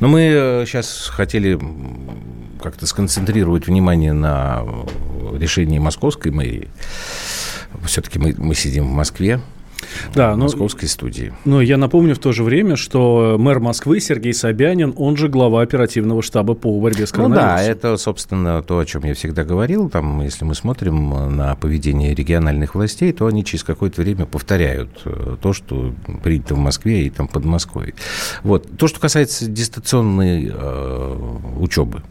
[0.00, 1.58] Но мы сейчас э, хотели
[2.62, 4.64] как-то сконцентрировать внимание на
[5.38, 6.68] решении московской мэрии.
[7.84, 9.40] Все-таки мы, мы сидим в Москве
[10.14, 11.32] да, но, московской студии.
[11.44, 15.62] Но я напомню в то же время, что мэр Москвы Сергей Собянин, он же глава
[15.62, 17.50] оперативного штаба по борьбе с коронавирусом.
[17.50, 19.88] Ну да, это, собственно, то, о чем я всегда говорил.
[19.88, 25.36] Там, если мы смотрим на поведение региональных властей, то они через какое-то время повторяют э,
[25.40, 27.94] то, что принято в Москве и там под Москвой.
[28.42, 28.68] Вот.
[28.78, 31.16] То, что касается дистанционной э,
[31.58, 32.02] учебы.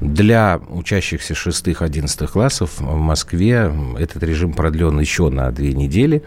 [0.00, 6.22] Для учащихся 6-11 классов в Москве этот режим продлен еще на две недели.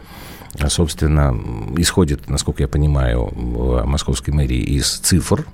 [0.59, 1.35] А, собственно,
[1.77, 5.45] исходит, насколько я понимаю, в московской мэрии из цифр,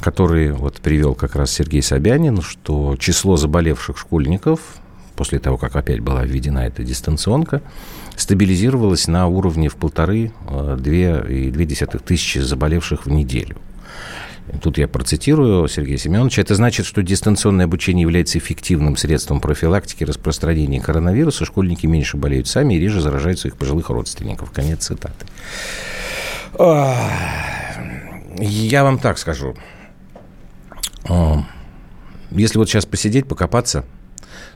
[0.00, 4.60] которые вот привел как раз Сергей Собянин, что число заболевших школьников
[5.14, 7.62] после того, как опять была введена эта дистанционка,
[8.16, 13.56] стабилизировалось на уровне в полторы-две а, и две десятых тысячи заболевших в неделю.
[14.62, 16.40] Тут я процитирую Сергея Семеновича.
[16.40, 21.44] Это значит, что дистанционное обучение является эффективным средством профилактики распространения коронавируса.
[21.44, 24.52] Школьники меньше болеют сами и реже заражают своих пожилых родственников.
[24.52, 25.26] Конец цитаты.
[28.38, 29.56] Я вам так скажу.
[32.30, 33.84] Если вот сейчас посидеть, покопаться,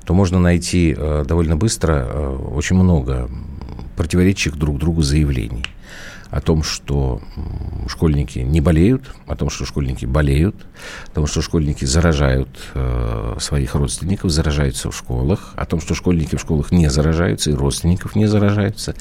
[0.05, 3.31] то можно найти э, довольно быстро очень много
[3.97, 5.65] противоречащих друг другу заявлений
[6.31, 7.21] о том, что
[7.89, 10.55] школьники не болеют, о том, что школьники болеют,
[11.09, 16.37] о том, что школьники заражают э, своих родственников, заражаются в школах, о том, что школьники
[16.37, 18.95] в школах не заражаются и родственников не заражаются.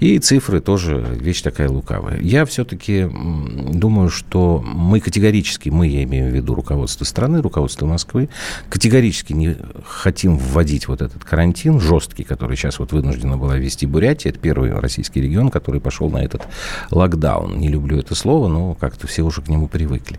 [0.00, 2.20] И цифры тоже вещь такая лукавая.
[2.20, 8.28] Я все-таки думаю, что мы категорически, мы, я имею в виду руководство страны, руководство Москвы,
[8.68, 14.30] категорически не хотим вводить вот этот карантин жесткий, который сейчас вот вынуждена была ввести Бурятия.
[14.30, 16.42] Это первый российский регион, который пошел на этот
[16.90, 17.58] локдаун.
[17.58, 20.18] Не люблю это слово, но как-то все уже к нему привыкли.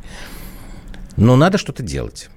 [1.17, 2.29] Но надо что-то делать.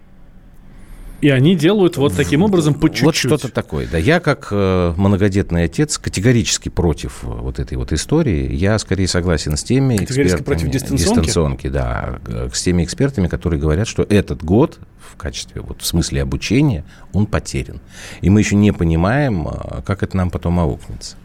[1.20, 3.04] И они делают вот таким образом по чуть-чуть.
[3.04, 3.88] Вот что-то такое.
[3.90, 8.54] Да, я как э, многодетный отец категорически против э, вот этой вот истории.
[8.54, 10.42] Я скорее согласен с теми экспертами.
[10.44, 11.26] против дистанционки?
[11.26, 12.20] Дистанционки, да.
[12.52, 17.26] С теми экспертами, которые говорят, что этот год в качестве, вот в смысле обучения, он
[17.26, 17.81] потерян.
[18.20, 21.16] И мы еще не понимаем, э, как это нам потом аукнется.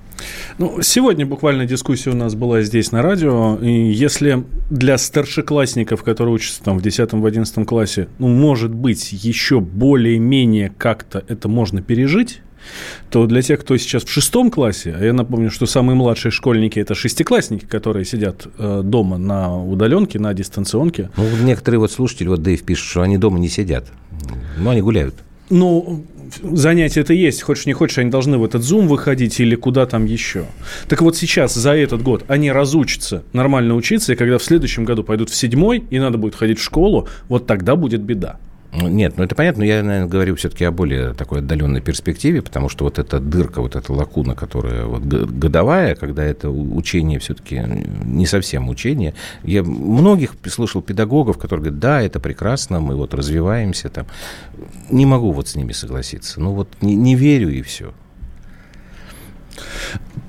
[0.58, 3.58] Ну, сегодня буквально дискуссия у нас была здесь на радио.
[3.62, 10.72] И если для старшеклассников, которые учатся там в 10-11 классе, ну, может быть, еще более-менее
[10.78, 12.42] как-то это можно пережить,
[13.10, 16.80] то для тех, кто сейчас в шестом классе, а я напомню, что самые младшие школьники
[16.80, 21.10] это шестиклассники, которые сидят э, дома на удаленке, на дистанционке.
[21.18, 23.88] Ну, некоторые вот слушатели, вот Дэйв пишет, что они дома не сидят,
[24.58, 25.16] но они гуляют.
[25.50, 26.06] Ну,
[26.42, 30.06] занятие это есть, хочешь не хочешь, они должны в этот Zoom выходить или куда там
[30.06, 30.46] еще.
[30.88, 35.04] Так вот сейчас, за этот год, они разучатся нормально учиться, и когда в следующем году
[35.04, 38.38] пойдут в седьмой, и надо будет ходить в школу, вот тогда будет беда.
[38.76, 42.42] Ну, нет, ну это понятно, но я, наверное, говорю все-таки о более такой отдаленной перспективе,
[42.42, 47.62] потому что вот эта дырка, вот эта лакуна, которая вот годовая, когда это учение все-таки
[48.04, 49.14] не совсем учение.
[49.44, 54.08] Я многих слышал педагогов, которые говорят, да, это прекрасно, мы вот развиваемся там.
[54.90, 56.42] Не могу вот с ними согласиться.
[56.42, 57.94] Ну вот не, не верю и все.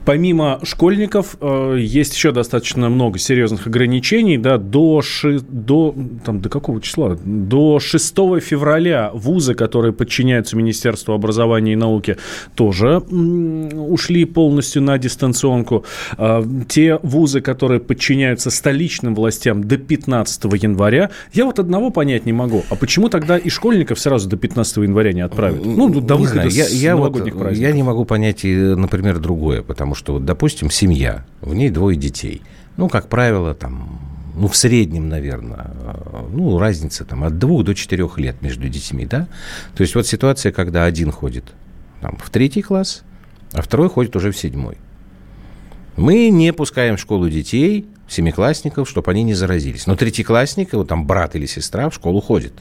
[0.05, 4.37] Помимо школьников э, есть еще достаточно много серьезных ограничений.
[4.37, 7.17] Да, до, ши, до, там, до какого числа?
[7.25, 12.19] До 6 февраля вузы, которые подчиняются Министерству образования и науки,
[12.55, 15.87] тоже ушли полностью на дистанционку.
[16.19, 22.33] Э, те вузы, которые подчиняются столичным властям до 15 января, я вот одного понять не
[22.35, 22.63] могу.
[22.69, 25.65] А почему тогда и школьников сразу до 15 января не отправят?
[25.65, 27.17] Ну, до выхода знаю, я, я вот,
[27.53, 32.43] Я не могу понять, например, другое, потому что, вот, допустим, семья, в ней двое детей.
[32.77, 34.01] Ну, как правило, там,
[34.35, 35.71] ну, в среднем, наверное,
[36.31, 39.29] ну, разница там от двух до четырех лет между детьми, да?
[39.77, 41.45] То есть вот ситуация, когда один ходит
[42.01, 43.03] там, в третий класс,
[43.53, 44.79] а второй ходит уже в седьмой.
[45.97, 49.87] Мы не пускаем в школу детей, семиклассников, чтобы они не заразились.
[49.87, 52.55] Но третьеклассник, вот там брат или сестра в школу ходит.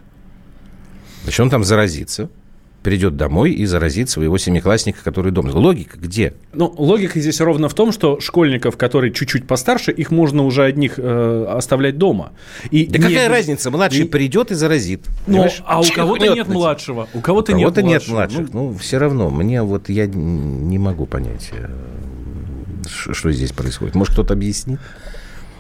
[1.24, 2.30] Значит, он там заразится–
[2.84, 5.52] придет домой и заразит своего семиклассника, который дома.
[5.52, 6.34] Логика где?
[6.54, 10.94] Ну, логика здесь ровно в том, что школьников, которые чуть-чуть постарше, их можно уже одних
[10.98, 12.34] э, оставлять дома.
[12.70, 13.06] И да не...
[13.06, 13.72] какая разница?
[13.72, 14.08] Младший и...
[14.08, 15.02] придет и заразит.
[15.26, 17.08] Ну, а у кого-то нет младшего.
[17.14, 18.54] У кого-то нет, нет младших.
[18.54, 19.30] Ну, ну, все равно.
[19.30, 21.52] Мне вот я не могу понять.
[21.54, 21.70] Э,
[22.86, 23.96] что здесь происходит?
[23.96, 24.80] Может, кто-то объяснит?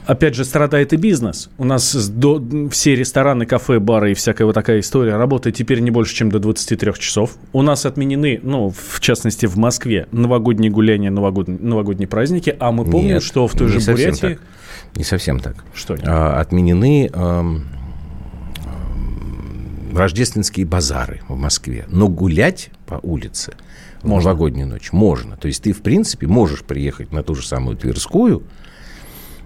[0.05, 1.49] Опять же, страдает и бизнес.
[1.57, 5.91] У нас до, все рестораны, кафе, бары и всякая вот такая история работает теперь не
[5.91, 7.37] больше, чем до 23 часов.
[7.53, 12.85] У нас отменены, ну, в частности, в Москве новогодние гуляния, новогодние, новогодние праздники, а мы
[12.85, 14.35] помним, Нет, что в той же Бурятии...
[14.35, 14.41] Так.
[14.95, 15.63] Не совсем так.
[15.73, 15.97] Что?
[16.03, 17.09] А, отменены...
[17.13, 17.67] Эм
[19.95, 21.85] рождественские базары в Москве.
[21.87, 23.53] Но гулять по улице
[24.01, 24.29] в можно.
[24.29, 25.37] новогоднюю ночь можно.
[25.37, 28.43] То есть ты, в принципе, можешь приехать на ту же самую Тверскую,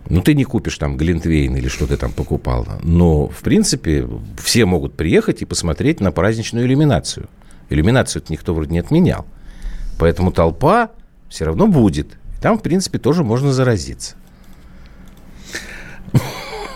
[0.10, 2.68] ну, ты не купишь там Глинтвейн или что ты там покупал.
[2.84, 4.08] Но, в принципе,
[4.42, 7.28] все могут приехать и посмотреть на праздничную иллюминацию.
[7.70, 9.26] Иллюминацию никто вроде не отменял.
[10.00, 10.92] Поэтому толпа
[11.30, 12.18] все равно будет.
[12.42, 14.16] Там, в принципе, тоже можно заразиться.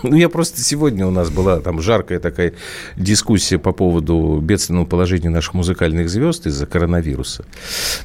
[0.11, 2.53] Ну, я просто сегодня у нас была там жаркая такая
[2.95, 7.45] дискуссия по поводу бедственного положения наших музыкальных звезд из-за коронавируса.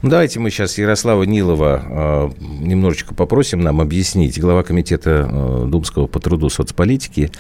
[0.03, 6.07] Ну, давайте мы сейчас Ярослава Нилова э, немножечко попросим нам объяснить, глава комитета э, Думского
[6.07, 7.31] по труду соцполитики.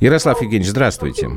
[0.00, 1.30] Ярослав Евгеньевич, здравствуйте.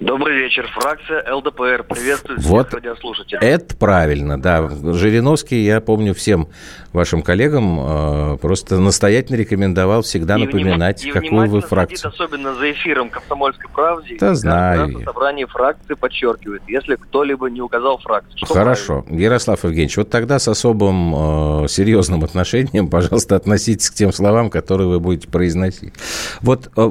[0.00, 0.68] Добрый вечер.
[0.74, 3.40] Фракция ЛДПР приветствует вот всех радиослушателей.
[3.40, 4.68] Это правильно, да.
[4.68, 6.48] Жириновский, я помню всем
[6.92, 12.10] вашим коллегам, э, просто настоятельно рекомендовал всегда и напоминать, и какую вы фракцию.
[12.10, 14.16] особенно за эфиром «Комсомольской правды».
[14.20, 14.88] Да, знаю.
[14.88, 18.46] На собрании фракции подчеркивает, если кто-либо не указал фракцию.
[18.46, 19.02] Хорошо.
[19.02, 19.22] Правильно?
[19.22, 24.88] Ярослав Евгеньевич, вот тогда с особым э, серьезным отношением, пожалуйста, относитесь к тем словам, которые
[24.88, 25.92] вы будете произносить.
[26.40, 26.90] Вот э,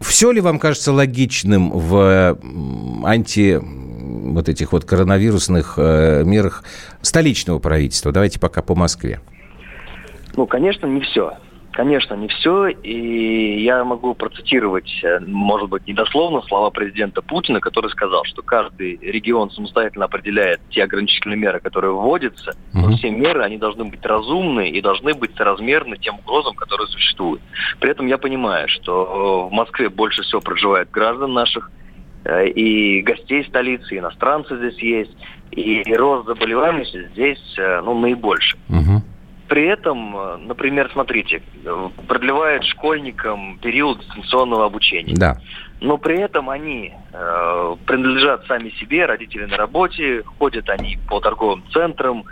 [0.00, 2.38] все ли вам кажется логичным в
[3.04, 6.64] анти вот этих вот коронавирусных э, мерах
[7.02, 8.12] столичного правительства?
[8.12, 9.20] Давайте пока по Москве.
[10.36, 11.32] Ну, конечно, не все.
[11.72, 17.90] Конечно, не все, и я могу процитировать, э, может быть, недословно слова президента Путина, который
[17.90, 23.58] сказал, что каждый регион самостоятельно определяет те ограничительные меры, которые вводятся, но все меры, они
[23.58, 27.42] должны быть разумны и должны быть соразмерны тем угрозам, которые существуют.
[27.80, 31.70] При этом я понимаю, что в Москве больше всего проживает граждан наших,
[32.24, 35.16] э, и гостей столицы, и иностранцы здесь есть,
[35.52, 38.56] и рост заболеваемости здесь э, ну, наибольше.
[38.68, 38.97] Угу.
[39.58, 41.42] При этом, э, например, смотрите,
[42.06, 45.14] продлевает школьникам период дистанционного обучения.
[45.16, 45.40] Да.
[45.80, 51.64] Но при этом они э, принадлежат сами себе, родители на работе, ходят они по торговым
[51.72, 52.22] центрам,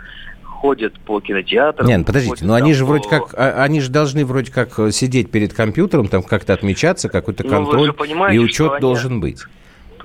[0.41, 1.85] ходят по кинотеатрам.
[1.85, 2.91] Нет, подождите, но они же по...
[2.91, 7.43] вроде как, а, они же должны вроде как сидеть перед компьютером, там как-то отмечаться, какой-то
[7.43, 7.93] ну, контроль,
[8.33, 9.19] и учет должен они...
[9.19, 9.43] быть.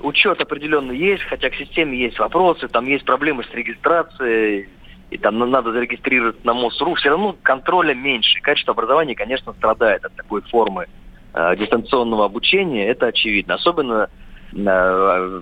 [0.01, 4.67] Учет определенно есть, хотя к системе есть вопросы, там есть проблемы с регистрацией,
[5.13, 8.41] и там надо зарегистрировать на МОСРУ, все равно контроля меньше.
[8.41, 10.87] Качество образования, конечно, страдает от такой формы
[11.35, 13.53] э, дистанционного обучения, это очевидно.
[13.53, 14.09] Особенно
[14.53, 15.39] э,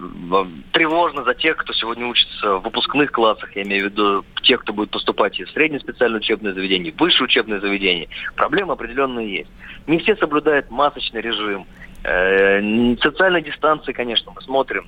[0.73, 4.73] тревожно за тех, кто сегодня учится в выпускных классах, я имею в виду тех, кто
[4.73, 8.09] будет поступать и в среднее специальное учебное заведение, в высшее учебное заведение.
[8.35, 9.49] Проблемы определенные есть.
[9.87, 11.65] Не все соблюдают масочный режим.
[12.03, 12.59] Э,
[12.97, 14.85] социальной дистанции, конечно, мы смотрим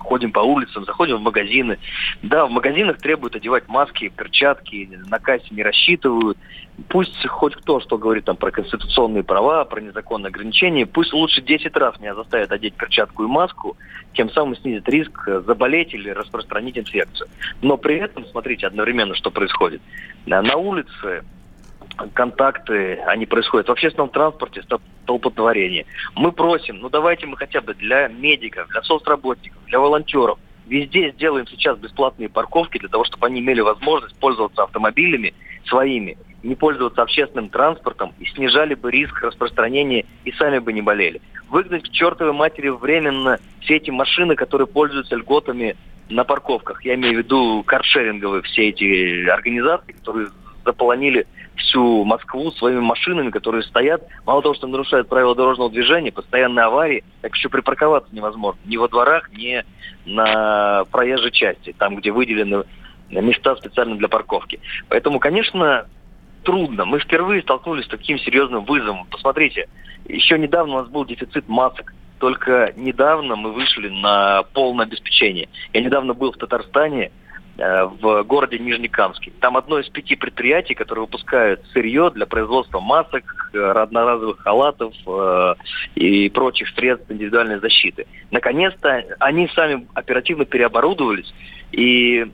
[0.00, 1.78] ходим по улицам, заходим в магазины.
[2.22, 6.36] Да, в магазинах требуют одевать маски, перчатки, на кассе не рассчитывают.
[6.88, 11.76] Пусть хоть кто что говорит там про конституционные права, про незаконные ограничения, пусть лучше 10
[11.76, 13.76] раз меня заставят одеть перчатку и маску,
[14.14, 17.28] тем самым снизит риск заболеть или распространить инфекцию.
[17.62, 19.82] Но при этом, смотрите, одновременно что происходит.
[20.26, 21.24] На улице
[22.14, 24.62] контакты, они происходят в общественном транспорте,
[25.02, 25.86] столпотворение.
[26.14, 31.46] Мы просим, ну давайте мы хотя бы для медиков, для соцработников, для волонтеров, везде сделаем
[31.48, 35.34] сейчас бесплатные парковки для того, чтобы они имели возможность пользоваться автомобилями
[35.66, 41.20] своими, не пользоваться общественным транспортом и снижали бы риск распространения и сами бы не болели.
[41.48, 45.76] Выгнать к чертовой матери временно все эти машины, которые пользуются льготами
[46.08, 46.84] на парковках.
[46.84, 50.28] Я имею в виду каршеринговые все эти организации, которые
[50.64, 56.64] заполонили всю Москву своими машинами, которые стоят, мало того, что нарушают правила дорожного движения, постоянные
[56.64, 58.60] аварии, так еще припарковаться невозможно.
[58.64, 59.64] Ни во дворах, ни
[60.06, 62.64] на проезжей части, там, где выделены
[63.10, 64.60] места специально для парковки.
[64.88, 65.86] Поэтому, конечно,
[66.44, 66.84] трудно.
[66.84, 69.06] Мы впервые столкнулись с таким серьезным вызовом.
[69.10, 69.68] Посмотрите,
[70.06, 71.92] еще недавно у нас был дефицит масок.
[72.18, 75.48] Только недавно мы вышли на полное обеспечение.
[75.72, 77.12] Я недавно был в Татарстане,
[77.56, 79.32] в городе Нижнекамске.
[79.40, 85.54] Там одно из пяти предприятий, которые выпускают сырье для производства масок, э, одноразовых халатов э,
[85.94, 88.06] и прочих средств индивидуальной защиты.
[88.30, 91.32] Наконец-то они сами оперативно переоборудовались
[91.72, 92.26] и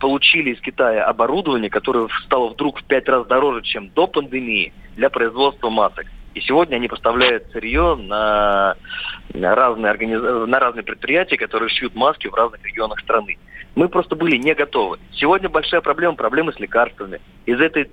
[0.00, 5.08] получили из Китая оборудование, которое стало вдруг в пять раз дороже, чем до пандемии, для
[5.08, 6.06] производства масок.
[6.34, 8.74] И сегодня они поставляют сырье на
[9.32, 10.20] разные, организ...
[10.20, 13.38] на разные предприятия, которые шьют маски в разных регионах страны.
[13.74, 14.98] Мы просто были не готовы.
[15.12, 17.20] Сегодня большая проблема, проблемы с лекарствами.
[17.46, 17.90] Из этой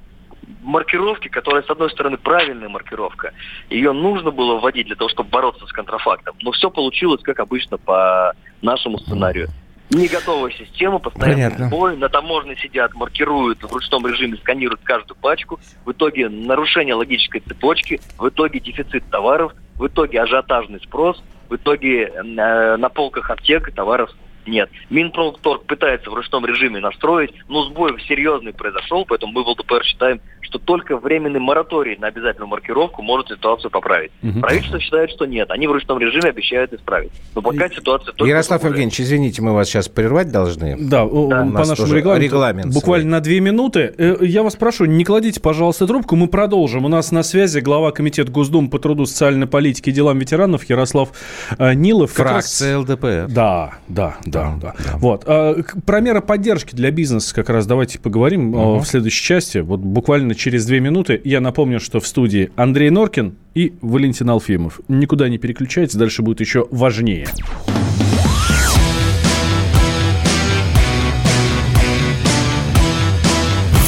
[0.62, 3.34] маркировки, которая, с одной стороны, правильная маркировка.
[3.70, 6.36] Ее нужно было вводить для того, чтобы бороться с контрафактом.
[6.42, 9.50] Но все получилось, как обычно, по нашему сценарию.
[9.90, 11.68] Не готовая система, постоянный Понятно.
[11.68, 11.98] сбой.
[11.98, 15.60] На таможне сидят, маркируют в ручном режиме, сканируют каждую пачку.
[15.84, 22.06] В итоге нарушение логической цепочки, в итоге дефицит товаров, в итоге ажиотажный спрос, в итоге
[22.06, 24.12] э, на полках аптек товаров
[24.46, 24.70] нет.
[24.90, 30.22] Минпромторг пытается в ручном режиме настроить, но сбой серьезный произошел, поэтому мы в ЛДПР считаем,
[30.42, 34.12] что только временный мораторий на обязательную маркировку может ситуацию поправить.
[34.22, 34.42] Мгм.
[34.42, 35.50] Правительство считает, что нет.
[35.52, 37.12] Они в ручном режиме обещают исправить.
[37.36, 38.26] Но пока ситуация только...
[38.26, 38.64] Ярослав.
[38.64, 40.76] Евгеньевич, извините, мы вас сейчас прервать должны.
[40.78, 41.08] Да, Да.
[41.08, 42.26] по У нас нашему регламенту.
[42.26, 43.94] регламент буквально на две минуты.
[43.98, 46.84] Э, Я вас прошу, не кладите, пожалуйста, трубку, мы продолжим.
[46.86, 51.12] У нас на связи глава Комитета Госдумы по труду, социальной политике и делам ветеранов Ярослав
[51.58, 52.14] э, Нилов.
[52.14, 53.28] Как раз- Фракция ЛДПР.
[53.30, 54.98] Да, да, да, да.
[54.98, 55.24] Вот.
[55.28, 59.60] а, Про меры поддержки для бизнеса как раз давайте поговорим а, в следующей части.
[59.60, 61.20] Вот буквально через две минуты.
[61.24, 64.80] Я напомню, что в студии Андрей Норкин и Валентин Алфимов.
[64.88, 67.28] Никуда не переключайтесь, дальше будет еще важнее.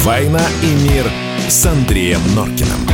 [0.04, 1.06] «Война и мир»
[1.48, 2.93] с Андреем Норкиным.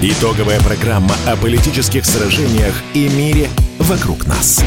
[0.00, 3.48] Итоговая программа о политических сражениях и мире
[3.80, 4.64] вокруг нас.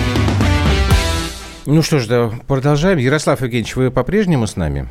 [1.65, 2.97] Ну что ж, да, продолжаем.
[2.97, 4.89] Ярослав Евгеньевич, вы по-прежнему с нами?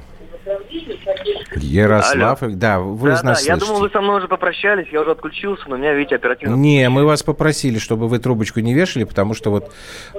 [1.56, 3.66] Ярослав, да, вы Да, из нас да, я слышите.
[3.66, 6.54] думал, вы со мной уже попрощались, я уже отключился, но меня, видите, оперативно...
[6.54, 9.72] Не, мы вас попросили, чтобы вы трубочку не вешали, потому что вот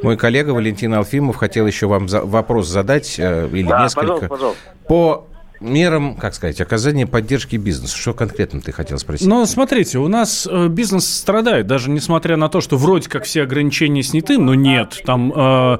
[0.04, 4.28] мой коллега Валентин Алфимов хотел еще вам за- вопрос задать, э, или Да, несколько, пожалуйста,
[4.28, 4.62] пожалуйста.
[4.88, 5.28] по
[5.62, 7.98] мерам, как сказать, оказания поддержки бизнесу.
[7.98, 9.28] Что конкретно ты хотел спросить?
[9.28, 13.44] Но смотрите, у нас э, бизнес страдает, даже несмотря на то, что вроде как все
[13.44, 15.02] ограничения сняты, но нет.
[15.06, 15.78] Там э,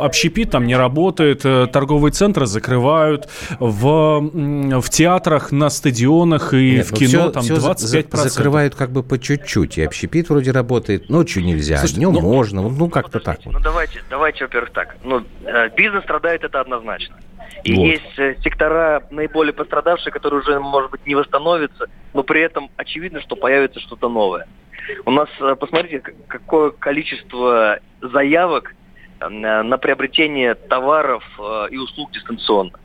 [0.00, 3.28] общепит там не работает, э, торговые центры закрывают,
[3.60, 4.20] в,
[4.80, 8.16] в театрах, на стадионах и Нет, в ну кино всё- там за- 25%.
[8.16, 9.78] за- закрывают как бы по чуть-чуть.
[9.78, 13.54] И общепит вроде работает, ночью нельзя, Слушайте, днем ну- можно, ну как-то так вот.
[13.54, 14.96] Ну давайте, давайте, во-первых, так.
[15.04, 17.16] Ну, э, бизнес страдает, это однозначно.
[17.64, 17.84] И Вот.
[17.84, 23.20] есть э, сектора наиболее пострадавшие, которые уже, может быть, не восстановятся, но при этом очевидно,
[23.20, 24.46] что появится что-то новое.
[25.06, 28.74] У нас, э, посмотрите, какое количество заявок
[29.20, 31.24] э, на приобретение товаров
[31.70, 32.78] и услуг дистанционно.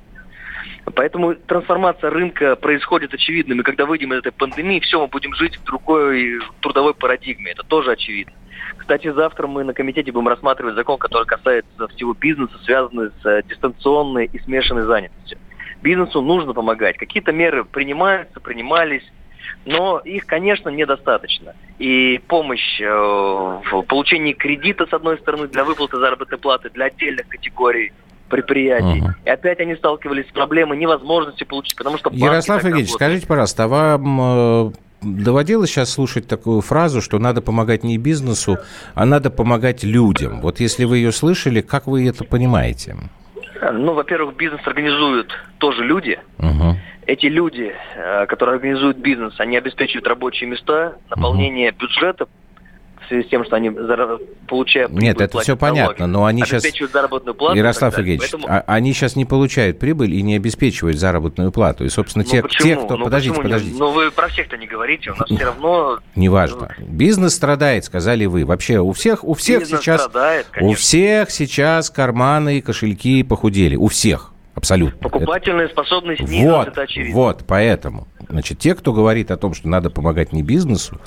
[0.95, 5.57] Поэтому трансформация рынка происходит очевидным, и когда выйдем из этой пандемии, все, мы будем жить
[5.57, 7.51] в другой трудовой парадигме.
[7.51, 8.33] Это тоже очевидно.
[8.79, 13.43] Кстати, завтра мы на комитете будем рассматривать закон, который касается всего бизнеса, связанный с э,
[13.47, 15.37] дистанционной и смешанной занятостью.
[15.81, 16.97] Бизнесу нужно помогать.
[16.97, 19.03] Какие-то меры принимаются, принимались,
[19.65, 21.53] но их, конечно, недостаточно.
[21.77, 27.27] И помощь э, в получении кредита, с одной стороны, для выплаты заработной платы для отдельных
[27.27, 27.91] категорий
[28.29, 29.01] предприятий.
[29.01, 29.15] Мгм.
[29.25, 33.11] И опять они сталкивались с проблемой невозможности получить, потому что Ярослав так Евгеньевич, работают.
[33.11, 34.71] скажите, пожалуйста, а вам э,
[35.01, 38.57] доводилось сейчас слушать такую фразу, что надо помогать не бизнесу,
[38.95, 40.41] а надо помогать людям?
[40.41, 42.95] Вот если вы ее слышали, как вы это понимаете?
[43.73, 46.19] Ну, во-первых, бизнес организуют тоже люди.
[46.37, 46.77] Мгм.
[47.05, 52.48] Эти люди, э, которые организуют бизнес, они обеспечивают рабочие места, наполнение бюджета в
[53.09, 54.91] связи с тем, что они зара- получают...
[54.91, 56.63] Нет, это все понятно, налоги, но они сейчас...
[56.91, 57.57] заработную плату.
[57.57, 57.97] Ярослав.
[57.97, 61.85] Евгеньевич, Поэтому- а- они сейчас не получают прибыль и не обеспечивают заработную плату.
[61.85, 62.95] И, собственно, Ну, те, те, кто...
[62.97, 63.75] Ну, подождите, почему подождите.
[63.77, 65.99] Ну, вы про всех-то не говорите, у нас все равно...
[66.15, 66.75] Неважно.
[66.79, 68.45] Бизнес страдает, сказали вы.
[68.45, 70.01] Вообще у всех, у всех Бизнес сейчас...
[70.01, 73.75] страдает, У всех сейчас карманы и кошельки похудели.
[73.75, 74.31] У всех.
[74.59, 74.99] Абсолютно.
[74.99, 77.15] Покупательная способность Это- снизилась, Вот, это очевидно.
[77.15, 78.07] вот, поэтому.
[78.27, 80.99] Значит, те, кто говорит о том, что надо помогать не бизнесу,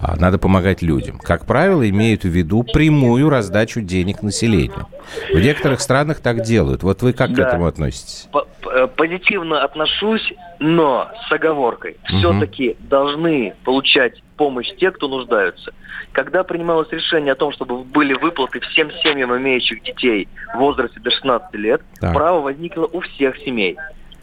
[0.00, 4.86] а надо помогать людям, как правило, имеют в виду прямую раздачу денег населению.
[5.32, 6.82] В некоторых странах так делают.
[6.82, 7.46] Вот вы как к Да.
[7.48, 8.26] этому относитесь?
[8.32, 8.40] П-
[8.74, 11.98] э, Позитивно отношусь, но с оговоркой.
[12.06, 15.72] Все-таки должны получать помощь те, кто нуждаются.
[16.14, 21.10] Когда принималось решение о том, чтобы были выплаты всем семьям, имеющих детей в возрасте до
[21.10, 22.14] 16 лет, так.
[22.14, 23.76] право возникло у всех семей.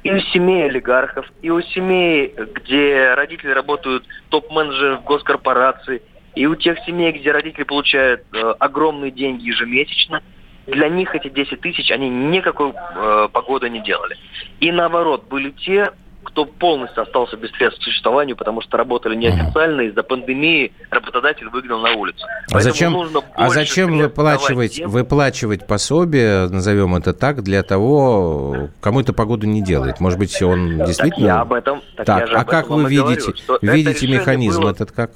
[0.04, 6.02] И у семей олигархов, и у семей, где родители работают топ-менеджеры в госкорпорации,
[6.34, 10.24] и у тех семей, где родители получают э, огромные деньги ежемесячно,
[10.68, 14.16] для них эти 10 тысяч, они никакой э, погоды не делали.
[14.62, 15.92] И наоборот, были те,
[16.24, 21.80] кто полностью остался без средств к существованию, потому что работали неофициально, из-за пандемии работодатель выгнал
[21.80, 22.26] на улицу.
[22.52, 22.96] А зачем,
[23.36, 24.90] а зачем выплачивать, тем...
[24.90, 30.00] выплачивать пособие, назовем это так, для того, кому это погоду не делает?
[30.00, 31.28] Может быть, он действительно...
[31.28, 31.82] Так я об этом...
[31.98, 34.72] Так, так а как вы видите, говорю, видите механизм было...
[34.72, 35.12] этот как?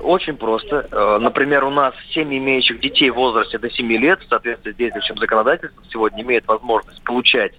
[0.00, 0.86] Очень просто.
[0.90, 4.76] Э, например, у нас семьи, имеющих детей в возрасте до 7 лет, в соответствии с
[4.76, 7.52] действующим законодательством, сегодня имеют возможность получать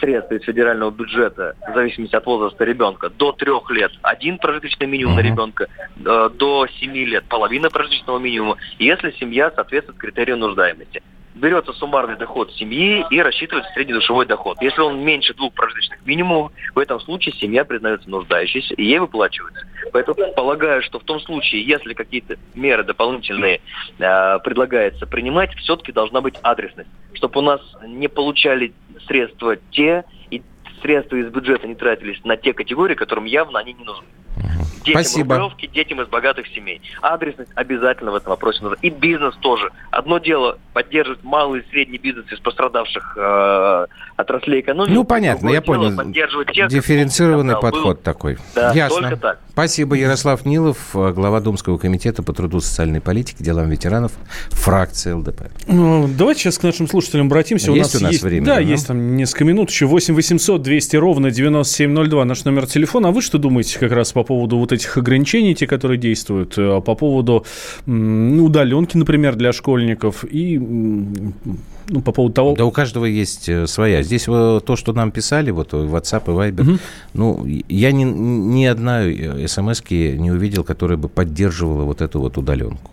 [0.00, 3.92] средств из федерального бюджета в зависимости от возраста ребенка до трех лет.
[4.02, 5.22] Один прожиточный минимум uh-huh.
[5.22, 5.66] на ребенка,
[5.96, 11.02] э, до семи лет половина прожиточного минимума, если семья соответствует критерию нуждаемости
[11.34, 14.60] берется суммарный доход семьи и рассчитывается среднедушевой доход.
[14.60, 19.66] Если он меньше двух прожиточных минимумов, в этом случае семья признается нуждающейся и ей выплачивается.
[19.92, 23.60] Поэтому полагаю, что в том случае, если какие-то меры дополнительные
[23.98, 28.72] э, предлагается принимать, все-таки должна быть адресность, чтобы у нас не получали
[29.06, 30.42] средства те и
[30.82, 34.06] средства из бюджета не тратились на те категории, которым явно они не нужны.
[34.36, 35.38] Детям Спасибо.
[35.38, 36.80] рублевки, детям из богатых семей.
[37.00, 38.76] Адресность обязательно в этом вопросе нужна.
[38.82, 39.70] И бизнес тоже.
[39.90, 44.92] Одно дело поддерживать малый и средний бизнес из пострадавших э, отраслей экономики.
[44.92, 45.96] Ну, понятно, я понял.
[45.96, 48.02] Поддерживать тех, Дифференцированный подход был.
[48.02, 48.38] такой.
[48.54, 49.02] Да, Ясно.
[49.02, 49.38] только так.
[49.52, 49.94] Спасибо.
[49.94, 54.12] Ярослав Нилов, глава Думского комитета по труду, социальной политике, делам ветеранов,
[54.50, 55.42] фракция ЛДП.
[55.68, 57.70] Ну, давайте сейчас к нашим слушателям обратимся.
[57.70, 58.44] Есть у нас, у нас есть, время?
[58.46, 59.70] Да, да, есть там несколько минут.
[59.70, 63.08] Еще 8 800 200 ровно 9702 наш номер телефона.
[63.08, 66.80] А вы что думаете как раз по поводу вот этих ограничений, те, которые действуют, э,
[66.80, 67.44] по поводу
[67.86, 72.54] ну, удаленки, например, для школьников и ну, по поводу того...
[72.56, 74.02] Да у каждого есть э, своя.
[74.02, 76.78] Здесь то, что нам писали, вот WhatsApp и Viber, угу.
[77.14, 82.38] ну, я ни, ни одной э, смс не увидел, которая бы поддерживала вот эту вот
[82.38, 82.90] удаленку.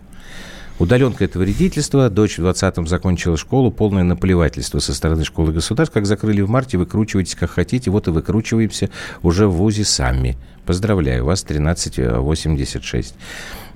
[0.82, 2.10] Удаленка– это вредительство.
[2.10, 3.70] Дочь в 20-м закончила школу.
[3.70, 5.94] Полное наплевательство со стороны школы государств.
[5.94, 7.88] Как закрыли в марте, выкручивайтесь как хотите.
[7.92, 8.90] Вот и выкручиваемся
[9.22, 10.36] уже в ВУЗе сами.
[10.66, 13.14] Поздравляю, вас 1386.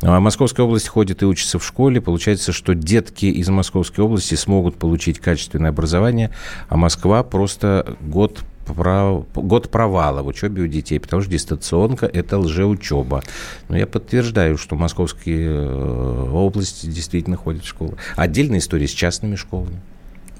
[0.03, 2.01] А Московская область ходит и учится в школе.
[2.01, 6.33] Получается, что детки из Московской области смогут получить качественное образование,
[6.69, 13.23] а Москва просто год год провала в учебе у детей, потому что дистанционка– это лжеучеба.
[13.69, 17.97] Но я подтверждаю, что Московские э, области действительно ходят в школы.
[18.17, 19.81] Отдельная история с частными школами.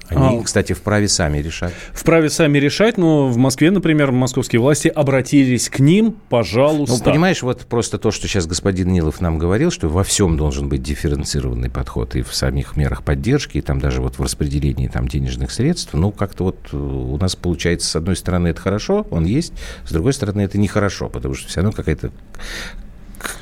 [0.09, 1.73] Они, а, кстати, вправе сами решать.
[1.93, 6.97] Вправе сами решать, но в Москве, например, московские власти обратились к ним, пожалуйста.
[6.97, 10.69] Ну, понимаешь, вот просто то, что сейчас господин Нилов нам говорил, что во всем должен
[10.69, 15.07] быть дифференцированный подход и в самих мерах поддержки, и там даже вот в распределении там
[15.07, 19.25] денежных средств, ну, как-то вот э, у нас получается, с одной стороны, это хорошо, он
[19.25, 19.53] есть,
[19.85, 22.11] с другой стороны, это нехорошо, потому что все равно какая-то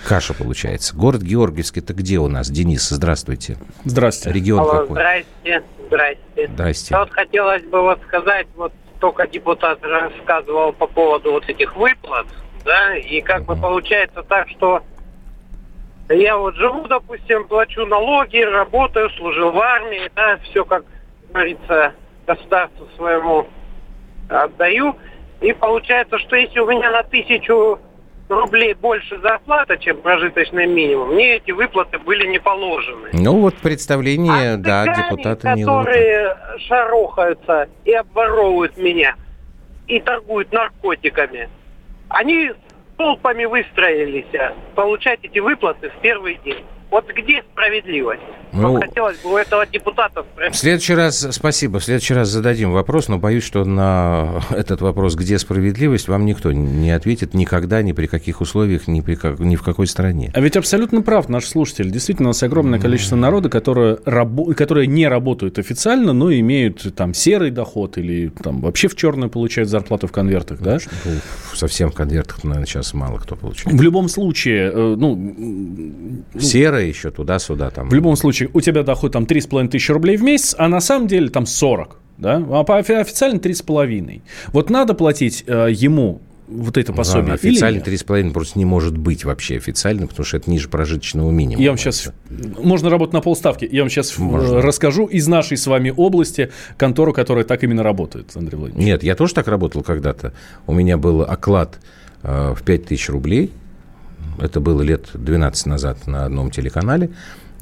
[0.07, 0.95] каша получается.
[0.95, 2.49] Город Георгиевск, это где у нас?
[2.49, 3.57] Денис, здравствуйте.
[3.83, 4.37] Здравствуйте.
[4.37, 4.95] Регион Алло, какой?
[4.95, 5.63] Здрасте.
[5.87, 6.47] Здрасте.
[6.53, 6.97] Здрасте.
[6.97, 12.27] Вот хотелось бы вот сказать, вот только депутат рассказывал по поводу вот этих выплат,
[12.63, 14.81] да, и как бы получается так, что
[16.09, 20.85] я вот живу, допустим, плачу налоги, работаю, служил в армии, да, все, как
[21.29, 21.93] говорится,
[22.27, 23.47] государству своему
[24.29, 24.95] отдаю.
[25.41, 27.79] И получается, что если у меня на тысячу
[28.29, 33.09] рублей больше зарплата, чем прожиточный минимум, мне эти выплаты были не положены.
[33.13, 39.15] Ну вот представление, а да, депутата которые не шарохаются и обворовывают меня
[39.87, 41.49] и торгуют наркотиками,
[42.09, 42.51] они
[42.97, 44.25] толпами выстроились
[44.73, 46.65] получать эти выплаты в первый день.
[46.89, 48.21] Вот где справедливость?
[48.55, 50.55] Ну, вот хотелось бы у этого депутата спросить.
[50.55, 55.15] В следующий раз, спасибо, в следующий раз зададим вопрос, но боюсь, что на этот вопрос,
[55.15, 59.55] где справедливость, вам никто не ответит никогда, ни при каких условиях, ни, при как, ни
[59.55, 60.31] в какой стране.
[60.33, 61.91] А ведь абсолютно прав наш слушатель.
[61.91, 67.13] Действительно, у нас огромное количество народа, которое, рабо- которое не работают официально, но имеют там
[67.13, 70.77] серый доход или там вообще в черную получают зарплату в конвертах, да?
[71.05, 71.11] Ну,
[71.53, 73.77] совсем в конвертах, наверное, сейчас мало кто получает.
[73.77, 76.23] В любом случае, э, ну...
[76.39, 77.69] Серый еще туда-сюда.
[77.69, 77.89] Там.
[77.89, 81.07] В любом случае, у тебя доход там 3,5 тысячи рублей в месяц, а на самом
[81.07, 81.97] деле там 40.
[82.17, 82.45] Да?
[82.49, 84.21] А по официально 3,5.
[84.53, 87.27] Вот надо платить э, ему вот это пособие.
[87.29, 91.63] Да, официально 3,5 просто не может быть вообще официально, потому что это ниже прожиточного минимума.
[91.63, 92.11] Я вам сейчас...
[92.29, 93.67] Можно работать на полставки.
[93.69, 94.61] Я вам сейчас можно.
[94.61, 98.85] расскажу из нашей с вами области контору, которая так именно работает, Андрей Владимирович.
[98.85, 100.33] Нет, я тоже так работал когда-то.
[100.67, 101.79] У меня был оклад
[102.21, 103.51] э, в 5 тысяч рублей–
[104.39, 107.11] Это было лет 12 назад на одном телеканале.